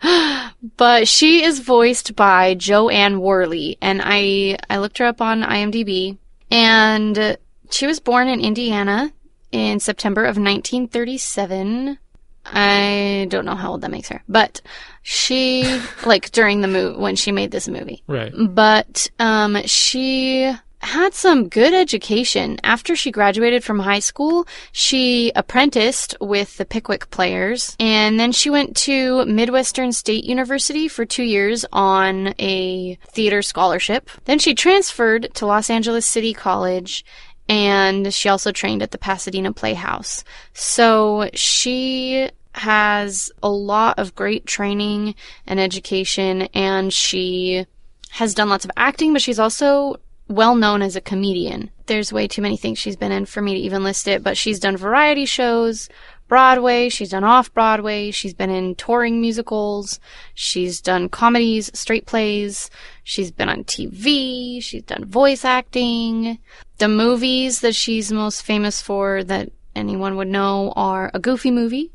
but 0.76 1.08
she 1.08 1.42
is 1.42 1.60
voiced 1.60 2.14
by 2.14 2.54
Jo 2.54 2.88
Anne 2.88 3.20
Worley, 3.20 3.76
and 3.80 4.00
I 4.04 4.58
I 4.68 4.78
looked 4.78 4.98
her 4.98 5.06
up 5.06 5.20
on 5.20 5.42
IMDb, 5.42 6.16
and 6.50 7.36
she 7.70 7.86
was 7.86 8.00
born 8.00 8.28
in 8.28 8.40
Indiana 8.40 9.12
in 9.52 9.80
September 9.80 10.22
of 10.22 10.36
1937. 10.36 11.98
I 12.46 13.26
don't 13.28 13.44
know 13.44 13.54
how 13.54 13.72
old 13.72 13.82
that 13.82 13.90
makes 13.90 14.08
her, 14.08 14.22
but 14.28 14.60
she 15.02 15.80
like 16.06 16.30
during 16.30 16.60
the 16.60 16.68
movie 16.68 16.98
when 16.98 17.16
she 17.16 17.32
made 17.32 17.50
this 17.50 17.68
movie. 17.68 18.02
right. 18.06 18.32
But 18.36 19.08
um 19.18 19.58
she 19.66 20.52
had 20.82 21.12
some 21.14 21.48
good 21.48 21.74
education. 21.74 22.58
After 22.64 22.96
she 22.96 23.10
graduated 23.10 23.62
from 23.62 23.80
high 23.80 23.98
school, 23.98 24.46
she 24.72 25.30
apprenticed 25.36 26.16
with 26.20 26.56
the 26.56 26.64
Pickwick 26.64 27.10
Players, 27.10 27.76
and 27.78 28.18
then 28.18 28.32
she 28.32 28.50
went 28.50 28.76
to 28.78 29.24
Midwestern 29.26 29.92
State 29.92 30.24
University 30.24 30.88
for 30.88 31.04
two 31.04 31.22
years 31.22 31.66
on 31.72 32.34
a 32.38 32.94
theater 33.08 33.42
scholarship. 33.42 34.08
Then 34.24 34.38
she 34.38 34.54
transferred 34.54 35.28
to 35.34 35.46
Los 35.46 35.68
Angeles 35.68 36.06
City 36.08 36.32
College, 36.32 37.04
and 37.50 38.14
she 38.14 38.28
also 38.28 38.52
trained 38.52 38.80
at 38.80 38.92
the 38.92 38.98
Pasadena 38.98 39.52
Playhouse. 39.52 40.22
So 40.54 41.28
she 41.34 42.30
has 42.54 43.32
a 43.42 43.50
lot 43.50 43.98
of 43.98 44.14
great 44.14 44.46
training 44.46 45.16
and 45.48 45.58
education, 45.58 46.42
and 46.54 46.92
she 46.92 47.66
has 48.10 48.34
done 48.34 48.48
lots 48.48 48.64
of 48.64 48.70
acting, 48.76 49.12
but 49.12 49.20
she's 49.20 49.40
also 49.40 49.96
well 50.28 50.54
known 50.54 50.80
as 50.80 50.94
a 50.94 51.00
comedian. 51.00 51.70
There's 51.86 52.12
way 52.12 52.28
too 52.28 52.40
many 52.40 52.56
things 52.56 52.78
she's 52.78 52.94
been 52.94 53.10
in 53.10 53.26
for 53.26 53.42
me 53.42 53.54
to 53.54 53.60
even 53.60 53.82
list 53.82 54.06
it, 54.06 54.22
but 54.22 54.36
she's 54.36 54.60
done 54.60 54.76
variety 54.76 55.24
shows, 55.24 55.88
Broadway, 56.30 56.88
she's 56.88 57.10
done 57.10 57.24
off 57.24 57.52
Broadway, 57.52 58.12
she's 58.12 58.34
been 58.34 58.50
in 58.50 58.76
touring 58.76 59.20
musicals, 59.20 59.98
she's 60.32 60.80
done 60.80 61.08
comedies, 61.08 61.72
straight 61.74 62.06
plays, 62.06 62.70
she's 63.02 63.32
been 63.32 63.48
on 63.48 63.64
TV, 63.64 64.62
she's 64.62 64.84
done 64.84 65.04
voice 65.04 65.44
acting. 65.44 66.38
The 66.78 66.86
movies 66.86 67.62
that 67.62 67.74
she's 67.74 68.12
most 68.12 68.42
famous 68.42 68.80
for 68.80 69.24
that 69.24 69.50
anyone 69.74 70.14
would 70.16 70.28
know 70.28 70.72
are 70.76 71.10
a 71.12 71.18
Goofy 71.18 71.50
movie. 71.50 71.90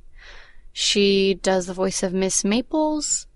She 0.73 1.35
does 1.35 1.67
the 1.67 1.73
voice 1.73 2.03
of 2.03 2.13
Miss 2.13 2.43
Maples, 2.43 3.27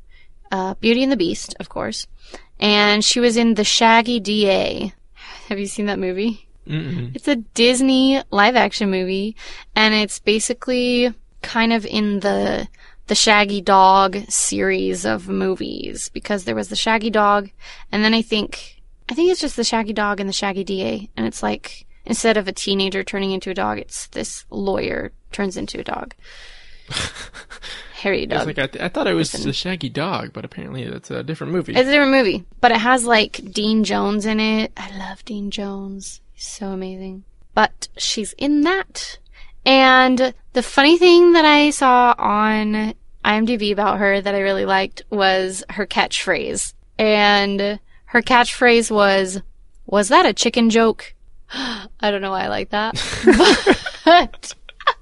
uh, 0.52 0.74
Beauty 0.82 1.02
and 1.02 1.12
the 1.14 1.16
Beast, 1.16 1.56
of 1.62 1.70
course, 1.70 2.08
and 2.60 3.06
she 3.06 3.22
was 3.22 3.38
in 3.38 3.54
The 3.54 3.64
Shaggy 3.64 4.20
DA. 4.20 4.94
Have 5.48 5.60
you 5.60 5.68
seen 5.68 5.86
that 5.86 5.98
movie? 5.98 6.49
Mm-mm. 6.70 7.16
It's 7.16 7.28
a 7.28 7.36
Disney 7.36 8.22
live 8.30 8.56
action 8.56 8.92
movie, 8.92 9.36
and 9.76 9.94
it's 9.94 10.20
basically 10.20 11.14
kind 11.42 11.74
of 11.74 11.86
in 11.86 12.20
the 12.20 12.68
the 13.08 13.16
Shaggy 13.16 13.60
Dog 13.60 14.18
series 14.30 15.04
of 15.04 15.28
movies 15.28 16.10
because 16.10 16.44
there 16.44 16.56
was 16.56 16.70
the 16.70 16.76
Shaggy 16.76 17.10
Dog, 17.10 17.50
and 17.92 18.04
then 18.04 18.14
I 18.14 18.22
think 18.22 18.82
I 19.10 19.16
think 19.16 19.32
it's 19.32 19.42
just 19.42 19.56
the 19.56 19.64
Shaggy 19.64 19.94
Dog 19.94 20.20
and 20.20 20.30
the 20.30 20.34
Shaggy 20.34 20.64
DA, 20.64 21.10
and 21.18 21.26
it's 21.26 21.42
like 21.42 21.88
instead 22.06 22.38
of 22.38 22.48
a 22.48 22.52
teenager 22.52 23.04
turning 23.04 23.32
into 23.32 23.50
a 23.50 23.56
dog, 23.56 23.80
it's 23.80 24.08
this 24.08 24.46
lawyer 24.52 25.12
turns 25.32 25.58
into 25.58 25.80
a 25.80 25.84
dog. 25.84 26.14
Harry 27.94 28.26
Dog. 28.26 28.48
like, 28.48 28.60
I, 28.60 28.68
th- 28.68 28.84
I 28.84 28.88
thought 28.88 29.08
it 29.08 29.14
was 29.14 29.32
the 29.32 29.54
Shaggy 29.54 29.90
Dog, 29.90 30.32
but 30.32 30.46
apparently 30.46 30.84
it's 30.84 31.12
a 31.12 31.24
different 31.24 31.52
movie. 31.52 31.74
It's 31.74 31.88
a 31.88 31.92
different 31.92 32.12
movie, 32.12 32.46
but 32.62 32.72
it 32.72 32.78
has 32.78 33.06
like 33.06 33.42
Dean 33.52 33.84
Jones 33.84 34.26
in 34.26 34.40
it. 34.40 34.72
I 34.78 34.98
love 34.98 35.26
Dean 35.26 35.52
Jones. 35.52 36.22
So 36.40 36.68
amazing. 36.68 37.26
But 37.54 37.90
she's 37.98 38.34
in 38.34 38.62
that. 38.62 39.20
And 39.66 40.34
the 40.54 40.64
funny 40.64 40.98
thing 40.98 41.34
that 41.34 41.44
I 41.44 41.70
saw 41.70 42.16
on 42.18 42.94
IMDb 43.26 43.74
about 43.74 44.00
her 44.00 44.22
that 44.22 44.34
I 44.34 44.40
really 44.40 44.66
liked 44.66 45.04
was 45.10 45.66
her 45.72 45.86
catchphrase. 45.86 46.74
And 46.98 47.80
her 48.06 48.22
catchphrase 48.22 48.90
was, 48.90 49.42
was 49.86 50.08
that 50.08 50.26
a 50.26 50.34
chicken 50.34 50.70
joke? 50.70 51.14
I 51.54 51.88
don't 52.02 52.22
know 52.22 52.32
why 52.32 52.46
I 52.46 52.48
like 52.48 52.70
that. 52.70 52.96
but 54.06 54.56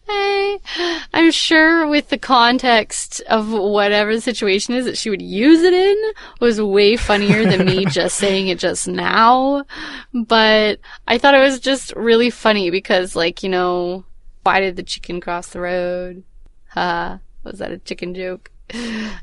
I'm 1.12 1.30
sure 1.30 1.86
with 1.86 2.08
the 2.08 2.18
context 2.18 3.20
of 3.28 3.50
whatever 3.50 4.14
the 4.14 4.20
situation 4.20 4.74
is 4.74 4.84
that 4.84 4.98
she 4.98 5.10
would 5.10 5.22
use 5.22 5.62
it 5.62 5.72
in 5.72 5.96
was 6.40 6.60
way 6.60 6.96
funnier 6.96 7.44
than 7.44 7.66
me 7.66 7.84
just 7.88 8.16
saying 8.16 8.48
it 8.48 8.58
just 8.58 8.88
now. 8.88 9.64
But 10.12 10.80
I 11.06 11.18
thought 11.18 11.34
it 11.34 11.40
was 11.40 11.60
just 11.60 11.94
really 11.96 12.30
funny 12.30 12.70
because, 12.70 13.14
like, 13.14 13.42
you 13.42 13.48
know, 13.48 14.04
why 14.42 14.60
did 14.60 14.76
the 14.76 14.82
chicken 14.82 15.20
cross 15.20 15.48
the 15.48 15.60
road? 15.60 16.24
Ha, 16.70 17.20
was 17.44 17.58
that 17.58 17.72
a 17.72 17.78
chicken 17.78 18.14
joke? 18.14 18.50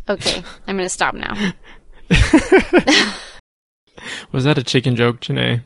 Okay, 0.09 0.43
I'm 0.67 0.77
gonna 0.77 0.87
stop 0.87 1.13
now. 1.15 1.33
Was 4.31 4.43
that 4.43 4.57
a 4.57 4.63
chicken 4.63 4.95
joke, 4.95 5.19
Janae? 5.21 5.61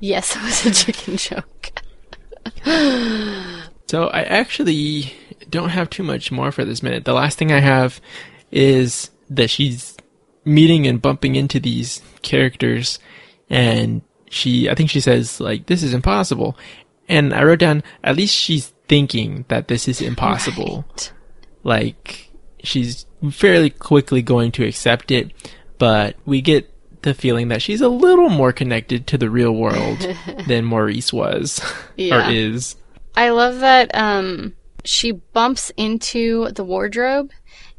Yes, 0.00 0.36
it 0.36 0.42
was 0.42 0.66
a 0.66 0.70
chicken 0.72 1.16
joke. 1.16 1.72
So 3.92 4.06
I 4.06 4.22
actually 4.22 5.12
don't 5.50 5.68
have 5.68 5.90
too 5.90 6.02
much 6.02 6.32
more 6.32 6.50
for 6.50 6.64
this 6.64 6.82
minute. 6.82 7.04
The 7.04 7.12
last 7.12 7.36
thing 7.36 7.52
I 7.52 7.60
have 7.60 8.00
is 8.50 9.10
that 9.28 9.50
she's 9.50 9.98
meeting 10.46 10.86
and 10.86 11.02
bumping 11.02 11.36
into 11.36 11.60
these 11.60 12.00
characters 12.22 12.98
and 13.50 14.00
she 14.30 14.70
I 14.70 14.74
think 14.74 14.88
she 14.88 15.00
says 15.00 15.42
like 15.42 15.66
this 15.66 15.82
is 15.82 15.92
impossible. 15.92 16.56
And 17.06 17.34
I 17.34 17.44
wrote 17.44 17.58
down 17.58 17.82
at 18.02 18.16
least 18.16 18.34
she's 18.34 18.72
thinking 18.88 19.44
that 19.48 19.68
this 19.68 19.86
is 19.86 20.00
impossible. 20.00 20.86
Right. 20.88 21.12
Like 21.62 22.30
she's 22.64 23.04
fairly 23.30 23.68
quickly 23.68 24.22
going 24.22 24.52
to 24.52 24.64
accept 24.64 25.10
it, 25.10 25.32
but 25.76 26.16
we 26.24 26.40
get 26.40 26.66
the 27.02 27.12
feeling 27.12 27.48
that 27.48 27.60
she's 27.60 27.82
a 27.82 27.88
little 27.90 28.30
more 28.30 28.54
connected 28.54 29.06
to 29.08 29.18
the 29.18 29.28
real 29.28 29.52
world 29.52 29.98
than 30.46 30.64
Maurice 30.64 31.12
was 31.12 31.60
Yeah. 31.98 32.30
or 32.30 32.32
is. 32.32 32.76
I 33.14 33.30
love 33.30 33.60
that 33.60 33.90
um 33.94 34.54
she 34.84 35.12
bumps 35.12 35.70
into 35.76 36.50
the 36.50 36.64
wardrobe 36.64 37.30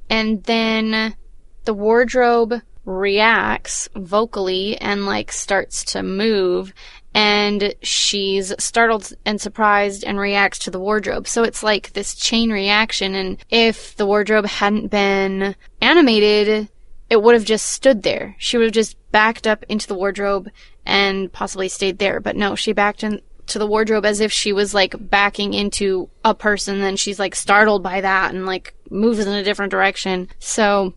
and 0.09 0.43
then 0.43 1.15
the 1.65 1.73
wardrobe 1.73 2.61
reacts 2.85 3.89
vocally 3.95 4.77
and 4.77 5.05
like 5.05 5.31
starts 5.31 5.83
to 5.85 6.03
move 6.03 6.73
and 7.13 7.73
she's 7.81 8.53
startled 8.59 9.13
and 9.25 9.39
surprised 9.39 10.03
and 10.03 10.19
reacts 10.19 10.59
to 10.59 10.71
the 10.71 10.79
wardrobe. 10.79 11.27
So 11.27 11.43
it's 11.43 11.61
like 11.61 11.93
this 11.93 12.15
chain 12.15 12.51
reaction 12.51 13.13
and 13.13 13.37
if 13.49 13.95
the 13.95 14.05
wardrobe 14.05 14.45
hadn't 14.45 14.89
been 14.89 15.55
animated, 15.81 16.69
it 17.09 17.21
would 17.21 17.35
have 17.35 17.45
just 17.45 17.67
stood 17.67 18.03
there. 18.03 18.35
She 18.39 18.57
would 18.57 18.65
have 18.65 18.73
just 18.73 18.97
backed 19.11 19.45
up 19.45 19.63
into 19.69 19.87
the 19.87 19.93
wardrobe 19.93 20.49
and 20.85 21.31
possibly 21.31 21.69
stayed 21.69 21.99
there. 21.99 22.19
But 22.19 22.35
no, 22.35 22.55
she 22.55 22.73
backed 22.73 23.03
into 23.43 23.59
the 23.59 23.67
wardrobe 23.67 24.05
as 24.05 24.19
if 24.19 24.31
she 24.31 24.53
was 24.53 24.73
like 24.73 24.95
backing 25.09 25.53
into 25.53 26.09
a 26.23 26.33
person. 26.33 26.81
Then 26.81 26.95
she's 26.95 27.19
like 27.19 27.35
startled 27.35 27.83
by 27.83 28.01
that 28.01 28.33
and 28.33 28.45
like 28.45 28.73
moves 28.89 29.19
in 29.19 29.27
a 29.27 29.43
different 29.43 29.71
direction. 29.71 30.29
So 30.39 30.93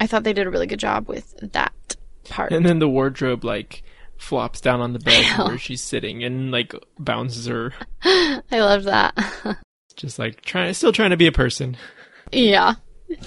I 0.00 0.06
thought 0.06 0.24
they 0.24 0.32
did 0.32 0.46
a 0.46 0.50
really 0.50 0.66
good 0.66 0.78
job 0.78 1.08
with 1.08 1.34
that 1.52 1.96
part. 2.28 2.52
And 2.52 2.64
then 2.64 2.78
the 2.78 2.88
wardrobe 2.88 3.44
like 3.44 3.82
flops 4.16 4.60
down 4.60 4.80
on 4.80 4.92
the 4.92 4.98
bed 4.98 5.24
where 5.38 5.58
she's 5.58 5.82
sitting 5.82 6.24
and 6.24 6.50
like 6.50 6.74
bounces 6.98 7.46
her, 7.46 7.72
I 8.02 8.42
love 8.52 8.84
that. 8.84 9.16
just 9.96 10.18
like 10.18 10.42
trying, 10.42 10.72
still 10.74 10.92
trying 10.92 11.10
to 11.10 11.16
be 11.16 11.26
a 11.26 11.32
person. 11.32 11.76
yeah. 12.32 12.74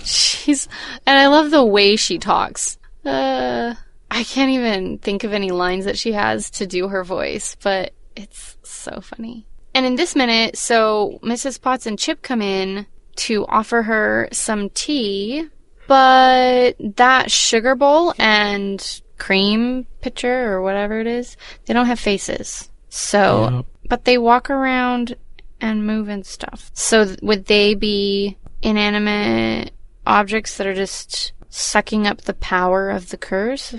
She's, 0.04 0.68
and 1.08 1.18
I 1.18 1.26
love 1.26 1.50
the 1.50 1.66
way 1.66 1.96
she 1.96 2.20
talks. 2.20 2.78
Uh, 3.04 3.74
I 4.12 4.24
can't 4.24 4.52
even 4.52 5.00
think 5.00 5.24
of 5.24 5.34
any 5.34 5.50
lines 5.50 5.86
that 5.86 5.98
she 5.98 6.12
has 6.12 6.52
to 6.52 6.68
do 6.68 6.88
her 6.88 7.04
voice, 7.04 7.56
but 7.64 7.92
it's 8.16 8.58
so 8.64 9.02
funny. 9.02 9.48
And 9.74 9.86
in 9.86 9.96
this 9.96 10.16
minute, 10.16 10.58
so 10.58 11.20
Mrs. 11.24 11.62
Potts 11.62 11.86
and 11.86 11.98
Chip 11.98 12.22
come 12.22 12.42
in 12.42 12.86
to 13.18 13.46
offer 13.48 13.84
her 13.84 14.28
some 14.32 14.70
tea, 14.70 15.48
but 15.88 16.76
that 16.80 17.32
sugar 17.32 17.76
bowl 17.76 18.14
and 18.18 19.02
cream 19.18 19.86
pitcher 20.02 20.52
or 20.52 20.62
whatever 20.62 21.00
it 21.00 21.08
is, 21.08 21.38
they 21.66 21.74
don't 21.74 21.86
have 21.86 22.00
faces. 22.00 22.70
So, 22.90 23.66
but 23.88 24.06
they 24.06 24.18
walk 24.18 24.50
around 24.50 25.16
and 25.62 25.86
move 25.86 26.10
and 26.10 26.26
stuff. 26.26 26.72
So 26.74 27.16
would 27.22 27.46
they 27.46 27.76
be 27.76 28.38
inanimate 28.62 29.72
objects 30.06 30.58
that 30.58 30.68
are 30.68 30.74
just 30.74 31.34
sucking 31.50 32.08
up 32.08 32.22
the 32.22 32.34
power 32.34 32.90
of 32.90 33.10
the 33.10 33.18
curse 33.18 33.76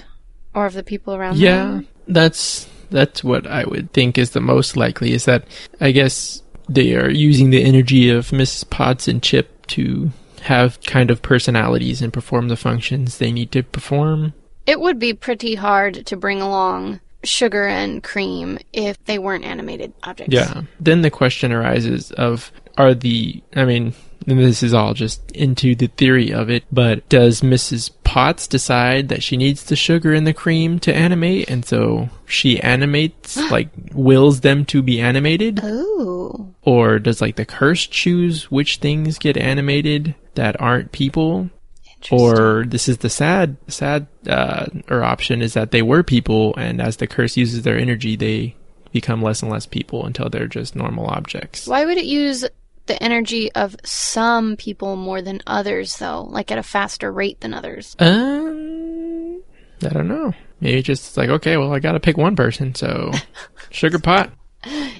or 0.55 0.67
of 0.67 0.75
the 0.75 0.83
people 0.83 1.15
around 1.15 1.39
Yeah, 1.39 1.57
them? 1.57 1.81
Yeah, 1.81 1.87
that's 2.09 2.69
that's 2.93 3.25
what 3.25 3.47
I 3.47 3.65
would 3.65 3.93
think 3.93 4.19
is 4.19 4.31
the 4.31 4.41
most 4.41 4.77
likely. 4.77 5.13
Is 5.13 5.25
that 5.25 5.45
I 5.81 5.91
guess 5.91 6.43
they 6.69 6.95
are 6.95 7.11
using 7.11 7.51
the 7.51 7.63
energy 7.63 8.11
of 8.11 8.29
Mrs. 8.31 8.69
Potts 8.69 9.09
and 9.09 9.23
Chip 9.23 9.67
to 9.69 10.11
have 10.43 10.81
kind 10.83 11.11
of 11.11 11.23
personalities 11.23 12.03
and 12.03 12.13
perform 12.13 12.49
the 12.49 12.57
functions 12.57 13.19
they 13.19 13.33
need 13.33 13.53
to 13.53 13.63
perform. 13.63 14.35
It 14.67 14.81
would 14.81 14.99
be 14.99 15.15
pretty 15.15 15.55
hard 15.55 16.07
to 16.07 16.17
bring 16.17 16.41
along 16.41 17.01
sugar 17.25 17.67
and 17.67 18.03
cream 18.03 18.59
if 18.73 19.03
they 19.05 19.19
weren't 19.19 19.45
animated 19.45 19.93
objects. 20.03 20.35
Yeah. 20.35 20.63
Then 20.81 21.03
the 21.03 21.11
question 21.11 21.53
arises 21.53 22.11
of 22.13 22.53
are 22.79 22.95
the 22.95 23.43
I 23.55 23.65
mean 23.65 23.95
and 24.27 24.39
this 24.39 24.63
is 24.63 24.75
all 24.75 24.95
just 24.95 25.31
into 25.33 25.75
the 25.75 25.89
theory 25.89 26.33
of 26.33 26.51
it, 26.51 26.65
but 26.71 27.09
does 27.09 27.41
Mrs. 27.41 27.91
Potts 28.05 28.47
decide 28.47 29.09
that 29.09 29.23
she 29.23 29.37
needs 29.37 29.65
the 29.65 29.77
sugar 29.77 30.13
and 30.13 30.27
the 30.27 30.35
cream 30.35 30.79
to 30.81 30.95
animate 30.95 31.49
and 31.49 31.65
so 31.65 32.11
she 32.27 32.61
animates 32.61 33.37
like 33.51 33.71
wills 33.95 34.41
them 34.41 34.67
to 34.67 34.83
be 34.83 35.01
animated 35.01 35.63
Ooh. 35.65 36.55
or 36.61 36.99
does 36.99 37.23
like 37.23 37.37
the 37.37 37.47
curse 37.47 37.87
choose 37.87 38.51
which 38.51 38.77
things 38.77 39.19
get 39.19 39.39
animated 39.39 40.15
that 40.35 40.61
aren't 40.61 40.93
people 40.93 41.49
Interesting. 41.97 42.19
or 42.19 42.65
this 42.67 42.87
is 42.87 42.99
the 42.99 43.09
sad 43.09 43.57
sad 43.69 44.07
uh 44.27 44.67
or 44.91 45.03
option 45.03 45.41
is 45.41 45.55
that 45.55 45.71
they 45.71 45.81
were 45.83 46.03
people 46.03 46.55
and 46.57 46.83
as 46.83 46.99
the 46.99 47.07
curse 47.07 47.39
uses 47.39 47.63
their 47.63 47.79
energy 47.79 48.15
they 48.17 48.55
become 48.93 49.23
less 49.23 49.41
and 49.43 49.51
less 49.51 49.65
people 49.65 50.05
until 50.05 50.29
they're 50.29 50.47
just 50.47 50.77
normal 50.77 51.07
objects 51.07 51.67
Why 51.67 51.87
would 51.87 51.97
it 51.97 52.05
use 52.05 52.45
the 52.87 53.01
energy 53.03 53.51
of 53.53 53.77
some 53.85 54.57
people 54.57 54.97
more 54.97 55.23
than 55.23 55.41
others, 55.47 55.97
though? 55.99 56.23
Like 56.23 56.51
at 56.51 56.59
a 56.59 56.63
faster 56.63 57.11
rate 57.13 57.41
than 57.41 57.55
others? 57.55 57.95
um 57.99 59.41
i 59.85 59.89
don't 59.89 60.07
know 60.07 60.33
maybe 60.61 60.81
just 60.81 61.17
like 61.17 61.29
okay 61.29 61.57
well 61.57 61.73
i 61.75 61.81
gotta 61.81 61.99
pick 61.99 62.17
one 62.17 62.37
person 62.37 62.73
so 62.73 63.11
sugar 63.71 63.99
pot 63.99 64.31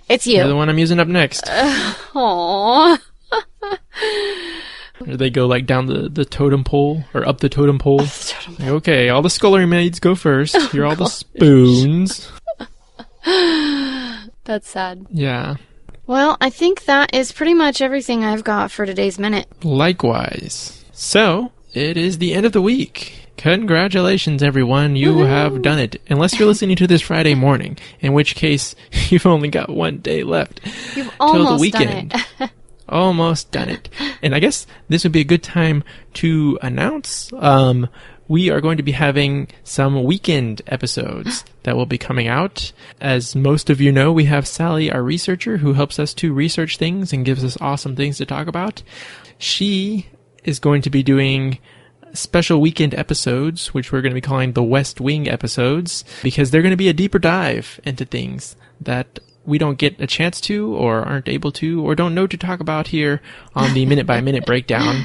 It's 0.09 0.27
you're 0.27 0.49
the 0.49 0.57
one 0.57 0.69
i'm 0.69 0.79
using 0.79 0.99
up 0.99 1.07
next 1.07 1.45
Aww. 1.47 2.99
or 5.07 5.17
they 5.17 5.31
go 5.31 5.47
like 5.47 5.67
down 5.67 5.87
the 5.87 6.09
the 6.09 6.25
totem 6.25 6.65
pole 6.65 7.05
or 7.15 7.27
up 7.29 7.39
the 7.39 7.49
totem 7.49 7.79
pole 7.79 8.01
Totem 8.01 8.57
Like, 8.59 8.69
okay 8.69 9.09
all 9.09 9.23
the 9.23 9.31
scullery 9.31 9.67
maids 9.67 10.01
go 10.01 10.17
first 10.17 10.57
you're 10.75 10.85
all 10.87 10.97
the 10.97 11.07
spoons 11.07 12.31
That's 14.45 14.69
sad. 14.69 15.07
yeah 15.11 15.55
Well, 16.07 16.37
I 16.41 16.51
think 16.51 16.85
that 16.85 17.15
is 17.15 17.33
pretty 17.33 17.55
much 17.55 17.81
everything 17.81 18.25
I've 18.25 18.45
got 18.45 18.71
for 18.71 18.85
today's 18.85 19.19
minute. 19.19 19.47
Likewise. 19.65 20.85
So, 20.93 21.53
it 21.75 21.97
is 21.97 22.19
the 22.19 22.35
end 22.35 22.45
of 22.45 22.53
the 22.53 22.63
week. 22.63 23.29
Congratulations, 23.37 24.43
everyone. 24.43 24.95
You 24.95 25.19
have 25.21 25.63
done 25.63 25.79
it. 25.79 26.01
Unless 26.09 26.39
you're 26.39 26.47
listening 26.49 26.77
to 26.77 26.87
this 26.87 27.03
Friday 27.03 27.35
morning, 27.35 27.79
in 28.01 28.13
which 28.13 28.35
case, 28.35 28.75
you've 29.09 29.27
only 29.27 29.49
got 29.49 29.69
one 29.71 29.99
day 29.99 30.23
left 30.23 30.61
You've 30.97 31.07
till 31.07 31.13
almost 31.21 31.51
the 31.57 31.61
weekend. 31.61 32.11
done 32.11 32.23
it. 32.41 32.51
Almost 32.89 33.53
done 33.53 33.71
it. 33.71 33.89
And 34.23 34.35
I 34.35 34.39
guess 34.39 34.67
this 34.89 35.03
would 35.05 35.13
be 35.13 35.21
a 35.21 35.25
good 35.25 35.43
time 35.43 35.83
to 36.15 36.59
announce 36.61 37.33
um, 37.33 37.89
we 38.33 38.49
are 38.49 38.63
going 38.63 38.79
to 38.79 38.83
be 38.83 38.93
having 38.93 39.47
some 39.63 40.05
weekend 40.05 40.63
episodes 40.67 41.45
that 41.65 41.77
will 41.77 41.85
be 41.85 41.99
coming 41.99 42.29
out. 42.29 42.73
As 42.99 43.37
most 43.37 43.69
of 43.69 43.79
you 43.79 43.93
know, 43.93 44.11
we 44.11 44.25
have 44.25 44.49
Sally, 44.49 44.91
our 44.91 45.03
researcher, 45.03 45.59
who 45.59 45.75
helps 45.75 45.99
us 45.99 46.15
to 46.15 46.33
research 46.33 46.79
things 46.79 47.13
and 47.13 47.27
gives 47.27 47.45
us 47.45 47.59
awesome 47.61 47.95
things 47.95 48.17
to 48.17 48.25
talk 48.25 48.47
about. 48.47 48.83
She 49.37 50.07
is 50.45 50.59
going 50.59 50.81
to 50.81 50.89
be 50.89 51.03
doing 51.03 51.59
special 52.15 52.59
weekend 52.59 52.95
episodes, 52.95 53.75
which 53.75 53.93
we're 53.93 54.01
going 54.01 54.13
to 54.13 54.23
be 54.23 54.23
calling 54.23 54.55
the 54.55 54.63
West 54.63 54.99
Wing 54.99 55.29
episodes, 55.29 56.03
because 56.23 56.51
they're 56.51 56.63
going 56.63 56.71
to 56.71 56.77
be 56.79 56.89
a 56.89 56.95
deeper 56.95 57.19
dive 57.19 57.81
into 57.85 58.07
things 58.07 58.57
that 58.81 59.19
we 59.45 59.59
don't 59.59 59.77
get 59.77 60.01
a 60.01 60.07
chance 60.07 60.41
to, 60.43 60.75
or 60.75 61.03
aren't 61.03 61.29
able 61.29 61.53
to, 61.53 61.87
or 61.87 61.95
don't 61.95 62.15
know 62.15 62.27
to 62.27 62.39
talk 62.39 62.61
about 62.61 62.87
here 62.87 63.21
on 63.55 63.75
the 63.75 63.85
minute 63.91 64.07
by 64.07 64.23
minute 64.23 64.47
breakdown. 64.47 65.05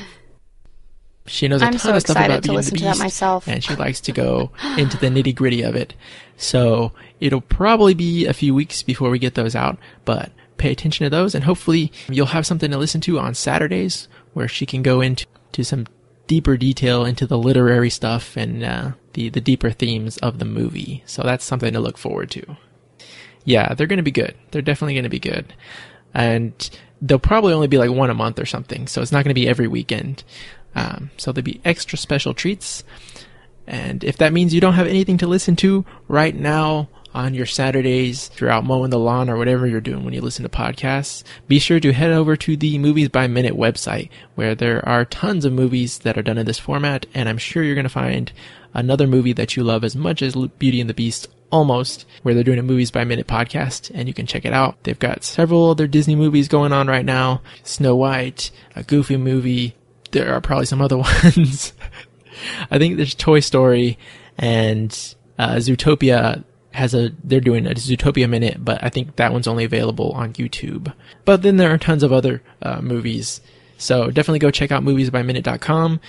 She 1.27 1.47
knows 1.47 1.61
a 1.61 1.65
I'm 1.65 1.71
ton 1.73 1.79
so 1.79 1.95
of 1.95 2.01
stuff 2.01 2.17
about 2.17 2.27
to 2.27 2.33
Beauty 2.41 2.49
and 2.49 2.55
listen 2.57 2.73
the 2.73 2.77
to 2.79 2.83
that 2.85 2.91
Beast, 2.93 2.99
myself. 3.03 3.47
and 3.47 3.63
she 3.63 3.75
likes 3.75 3.99
to 4.01 4.11
go 4.11 4.51
into 4.77 4.97
the 4.97 5.07
nitty 5.07 5.35
gritty 5.35 5.61
of 5.61 5.75
it. 5.75 5.93
So 6.37 6.91
it'll 7.19 7.41
probably 7.41 7.93
be 7.93 8.25
a 8.25 8.33
few 8.33 8.53
weeks 8.55 8.83
before 8.83 9.09
we 9.09 9.19
get 9.19 9.35
those 9.35 9.55
out, 9.55 9.77
but 10.05 10.31
pay 10.57 10.71
attention 10.71 11.03
to 11.05 11.09
those, 11.09 11.35
and 11.35 11.43
hopefully 11.43 11.91
you'll 12.09 12.27
have 12.27 12.45
something 12.45 12.71
to 12.71 12.77
listen 12.77 13.01
to 13.01 13.19
on 13.19 13.33
Saturdays 13.35 14.07
where 14.33 14.47
she 14.47 14.65
can 14.65 14.81
go 14.83 15.01
into 15.01 15.25
to 15.53 15.63
some 15.63 15.87
deeper 16.27 16.57
detail 16.57 17.05
into 17.05 17.25
the 17.25 17.37
literary 17.37 17.89
stuff 17.89 18.35
and 18.35 18.63
uh, 18.63 18.91
the 19.13 19.29
the 19.29 19.41
deeper 19.41 19.69
themes 19.71 20.17
of 20.17 20.39
the 20.39 20.45
movie. 20.45 21.03
So 21.05 21.23
that's 21.23 21.45
something 21.45 21.73
to 21.73 21.79
look 21.79 21.97
forward 21.97 22.29
to. 22.31 22.57
Yeah, 23.45 23.73
they're 23.73 23.87
going 23.87 23.97
to 23.97 24.03
be 24.03 24.11
good. 24.11 24.35
They're 24.51 24.61
definitely 24.61 24.93
going 24.95 25.03
to 25.03 25.09
be 25.09 25.19
good. 25.19 25.53
And 26.13 26.69
they'll 27.01 27.19
probably 27.19 27.53
only 27.53 27.67
be 27.67 27.77
like 27.77 27.91
one 27.91 28.09
a 28.09 28.13
month 28.13 28.39
or 28.39 28.45
something. 28.45 28.87
So 28.87 29.01
it's 29.01 29.11
not 29.11 29.23
going 29.23 29.33
to 29.33 29.39
be 29.39 29.47
every 29.47 29.67
weekend. 29.67 30.23
Um, 30.77 31.09
so 31.17 31.31
there'll 31.31 31.43
be 31.43 31.59
extra 31.65 31.97
special 31.97 32.35
treats. 32.35 32.83
And 33.65 34.03
if 34.03 34.17
that 34.17 34.31
means 34.31 34.53
you 34.53 34.61
don't 34.61 34.75
have 34.75 34.85
anything 34.85 35.17
to 35.17 35.27
listen 35.27 35.55
to 35.57 35.85
right 36.07 36.35
now 36.35 36.87
on 37.15 37.33
your 37.33 37.47
Saturdays, 37.47 38.29
if 38.31 38.39
you're 38.39 38.51
out 38.51 38.63
mowing 38.63 38.91
the 38.91 38.99
lawn 38.99 39.27
or 39.27 39.37
whatever 39.37 39.65
you're 39.65 39.81
doing 39.81 40.05
when 40.05 40.13
you 40.13 40.21
listen 40.21 40.43
to 40.43 40.49
podcasts, 40.49 41.23
be 41.47 41.57
sure 41.57 41.79
to 41.79 41.93
head 41.93 42.11
over 42.11 42.37
to 42.37 42.55
the 42.55 42.77
Movies 42.77 43.09
by 43.09 43.25
Minute 43.25 43.55
website 43.55 44.09
where 44.35 44.53
there 44.53 44.87
are 44.87 45.03
tons 45.03 45.45
of 45.45 45.51
movies 45.51 45.97
that 45.99 46.15
are 46.15 46.21
done 46.21 46.37
in 46.37 46.45
this 46.45 46.59
format. 46.59 47.07
And 47.15 47.27
I'm 47.27 47.39
sure 47.39 47.63
you're 47.63 47.73
going 47.73 47.83
to 47.83 47.89
find 47.89 48.31
another 48.75 49.07
movie 49.07 49.33
that 49.33 49.55
you 49.55 49.63
love 49.63 49.83
as 49.83 49.95
much 49.95 50.21
as 50.21 50.35
Beauty 50.35 50.79
and 50.79 50.89
the 50.89 50.93
Beast 50.93 51.27
almost 51.49 52.05
where 52.21 52.35
they're 52.35 52.43
doing 52.43 52.59
a 52.59 52.63
movies 52.63 52.91
by 52.91 53.03
minute 53.03 53.25
podcast 53.25 53.89
and 53.95 54.07
you 54.07 54.13
can 54.13 54.27
check 54.27 54.45
it 54.45 54.53
out. 54.53 54.77
They've 54.83 54.99
got 54.99 55.23
several 55.23 55.71
other 55.71 55.87
Disney 55.87 56.15
movies 56.15 56.47
going 56.47 56.71
on 56.71 56.87
right 56.87 57.05
now. 57.05 57.41
Snow 57.63 57.95
White, 57.95 58.51
a 58.75 58.83
Goofy 58.83 59.17
movie. 59.17 59.73
There 60.11 60.33
are 60.33 60.41
probably 60.41 60.65
some 60.65 60.81
other 60.81 60.97
ones. 61.23 61.73
I 62.69 62.77
think 62.77 62.97
there's 62.97 63.15
Toy 63.15 63.39
Story 63.39 63.97
and 64.37 64.91
uh, 65.39 65.55
Zootopia 65.55 66.43
has 66.71 66.93
a 66.93 67.09
they're 67.23 67.39
doing 67.39 67.65
a 67.65 67.71
Zootopia 67.71 68.29
minute, 68.29 68.63
but 68.63 68.83
I 68.83 68.89
think 68.89 69.15
that 69.15 69.33
one's 69.33 69.47
only 69.47 69.63
available 69.63 70.11
on 70.11 70.33
YouTube. 70.33 70.93
But 71.25 71.41
then 71.41 71.57
there 71.57 71.73
are 71.73 71.77
tons 71.77 72.03
of 72.03 72.13
other 72.13 72.43
uh, 72.61 72.81
movies. 72.81 73.41
So 73.77 74.11
definitely 74.11 74.39
go 74.39 74.51
check 74.51 74.71
out 74.71 74.83
moviesbyminute.com 74.83 75.99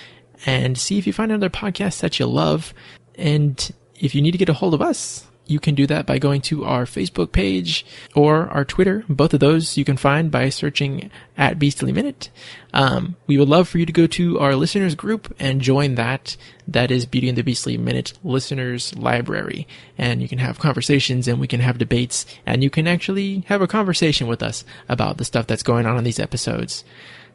and 0.45 0.77
see 0.77 0.97
if 0.97 1.07
you 1.07 1.13
find 1.13 1.31
another 1.31 1.49
podcast 1.49 2.01
that 2.01 2.19
you 2.19 2.25
love. 2.27 2.73
And 3.15 3.71
if 3.95 4.15
you 4.15 4.21
need 4.21 4.31
to 4.31 4.37
get 4.37 4.49
a 4.49 4.53
hold 4.53 4.73
of 4.73 4.81
us, 4.81 5.25
you 5.49 5.59
can 5.59 5.75
do 5.75 5.87
that 5.87 6.05
by 6.05 6.19
going 6.19 6.41
to 6.41 6.63
our 6.65 6.85
Facebook 6.85 7.31
page 7.31 7.85
or 8.15 8.47
our 8.49 8.63
Twitter. 8.63 9.03
Both 9.09 9.33
of 9.33 9.39
those 9.39 9.77
you 9.77 9.85
can 9.85 9.97
find 9.97 10.29
by 10.29 10.49
searching 10.49 11.09
at 11.37 11.57
Beastly 11.57 11.91
Minute. 11.91 12.29
Um, 12.73 13.15
we 13.27 13.37
would 13.37 13.49
love 13.49 13.67
for 13.67 13.77
you 13.79 13.85
to 13.85 13.91
go 13.91 14.07
to 14.07 14.39
our 14.39 14.55
listeners 14.55 14.95
group 14.95 15.33
and 15.39 15.61
join 15.61 15.95
that. 15.95 16.37
That 16.67 16.91
is 16.91 17.05
Beauty 17.05 17.29
and 17.29 17.37
the 17.37 17.43
Beastly 17.43 17.77
Minute 17.77 18.13
Listeners 18.23 18.95
Library. 18.95 19.67
And 19.97 20.21
you 20.21 20.27
can 20.27 20.39
have 20.39 20.59
conversations 20.59 21.27
and 21.27 21.39
we 21.39 21.47
can 21.47 21.61
have 21.61 21.77
debates 21.77 22.25
and 22.45 22.63
you 22.63 22.69
can 22.69 22.87
actually 22.87 23.43
have 23.47 23.61
a 23.61 23.67
conversation 23.67 24.27
with 24.27 24.43
us 24.43 24.63
about 24.87 25.17
the 25.17 25.25
stuff 25.25 25.47
that's 25.47 25.63
going 25.63 25.85
on 25.85 25.97
in 25.97 26.03
these 26.03 26.19
episodes. 26.19 26.83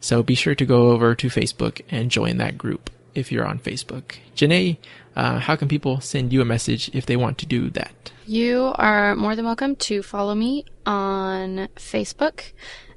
So 0.00 0.22
be 0.22 0.34
sure 0.34 0.54
to 0.54 0.66
go 0.66 0.92
over 0.92 1.14
to 1.14 1.28
Facebook 1.28 1.80
and 1.90 2.10
join 2.10 2.36
that 2.36 2.58
group 2.58 2.90
if 3.14 3.30
you're 3.30 3.46
on 3.46 3.58
Facebook. 3.58 4.16
Janae, 4.36 4.78
uh, 5.16 5.38
how 5.38 5.56
can 5.56 5.68
people 5.68 6.00
send 6.00 6.32
you 6.32 6.40
a 6.40 6.44
message 6.44 6.90
if 6.92 7.06
they 7.06 7.16
want 7.16 7.38
to 7.38 7.46
do 7.46 7.70
that? 7.70 8.12
You 8.26 8.72
are 8.76 9.14
more 9.14 9.36
than 9.36 9.44
welcome 9.44 9.76
to 9.76 10.02
follow 10.02 10.34
me 10.34 10.64
on 10.86 11.68
Facebook 11.76 12.52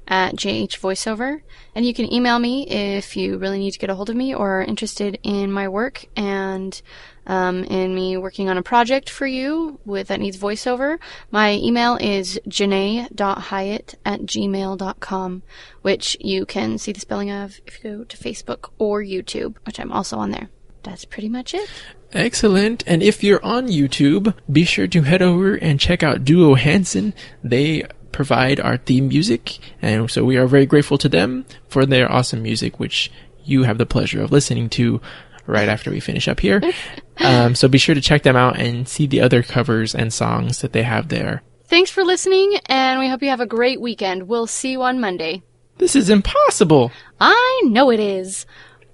at 0.08 0.34
JH 0.34 0.78
Voiceover. 0.80 1.42
And 1.74 1.86
you 1.86 1.94
can 1.94 2.12
email 2.12 2.38
me 2.38 2.66
if 2.66 3.16
you 3.16 3.38
really 3.38 3.58
need 3.58 3.72
to 3.72 3.78
get 3.78 3.90
a 3.90 3.94
hold 3.94 4.10
of 4.10 4.16
me 4.16 4.34
or 4.34 4.60
are 4.60 4.64
interested 4.64 5.18
in 5.22 5.52
my 5.52 5.68
work 5.68 6.06
and 6.16 6.80
um, 7.26 7.62
in 7.64 7.94
me 7.94 8.16
working 8.16 8.48
on 8.48 8.56
a 8.56 8.62
project 8.62 9.10
for 9.10 9.26
you 9.26 9.78
with 9.84 10.08
that 10.08 10.18
needs 10.18 10.38
voiceover. 10.38 10.98
My 11.30 11.52
email 11.52 11.96
is 12.00 12.40
janae.hyatt 12.48 13.94
at 14.04 14.20
gmail.com, 14.22 15.42
which 15.82 16.16
you 16.20 16.46
can 16.46 16.78
see 16.78 16.92
the 16.92 17.00
spelling 17.00 17.30
of 17.30 17.60
if 17.66 17.84
you 17.84 17.98
go 17.98 18.04
to 18.04 18.16
Facebook 18.16 18.70
or 18.78 19.02
YouTube, 19.02 19.56
which 19.66 19.78
I'm 19.78 19.92
also 19.92 20.16
on 20.16 20.30
there. 20.30 20.48
That's 20.82 21.04
pretty 21.04 21.28
much 21.28 21.52
it. 21.52 21.68
Excellent. 22.12 22.82
And 22.86 23.02
if 23.02 23.22
you're 23.22 23.44
on 23.44 23.68
YouTube, 23.68 24.34
be 24.50 24.64
sure 24.64 24.86
to 24.86 25.02
head 25.02 25.20
over 25.20 25.54
and 25.54 25.78
check 25.78 26.02
out 26.02 26.24
Duo 26.24 26.54
Hanson. 26.54 27.12
They 27.44 27.84
provide 28.18 28.58
our 28.58 28.78
theme 28.78 29.06
music, 29.06 29.60
and 29.80 30.10
so 30.10 30.24
we 30.24 30.36
are 30.36 30.48
very 30.48 30.66
grateful 30.66 30.98
to 30.98 31.08
them 31.08 31.46
for 31.68 31.86
their 31.86 32.10
awesome 32.10 32.42
music, 32.42 32.80
which 32.80 33.12
you 33.44 33.62
have 33.62 33.78
the 33.78 33.86
pleasure 33.86 34.20
of 34.20 34.32
listening 34.32 34.68
to 34.68 35.00
right 35.46 35.68
after 35.68 35.88
we 35.88 36.00
finish 36.00 36.26
up 36.26 36.40
here. 36.40 36.60
um, 37.18 37.54
so 37.54 37.68
be 37.68 37.78
sure 37.78 37.94
to 37.94 38.00
check 38.00 38.24
them 38.24 38.34
out 38.34 38.58
and 38.58 38.88
see 38.88 39.06
the 39.06 39.20
other 39.20 39.44
covers 39.44 39.94
and 39.94 40.12
songs 40.12 40.62
that 40.62 40.72
they 40.72 40.82
have 40.82 41.10
there. 41.10 41.44
Thanks 41.66 41.92
for 41.92 42.02
listening, 42.02 42.58
and 42.66 42.98
we 42.98 43.08
hope 43.08 43.22
you 43.22 43.30
have 43.30 43.40
a 43.40 43.46
great 43.46 43.80
weekend. 43.80 44.26
We'll 44.26 44.48
see 44.48 44.72
you 44.72 44.82
on 44.82 44.98
Monday. 44.98 45.44
This 45.76 45.94
is 45.94 46.10
impossible. 46.10 46.90
I 47.20 47.62
know 47.66 47.92
it 47.92 48.00
is. 48.00 48.46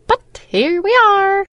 But 0.06 0.44
here 0.48 0.82
we 0.82 0.94
are. 1.02 1.46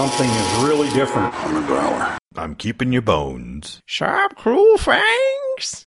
Something 0.00 0.30
is 0.30 0.64
really 0.64 0.88
different. 0.94 1.34
on 1.44 1.62
a 1.62 1.66
growler. 1.66 2.18
I'm 2.34 2.54
keeping 2.54 2.90
your 2.90 3.02
bones. 3.02 3.82
Sharp, 3.84 4.34
cruel 4.34 4.78
fangs. 4.78 5.84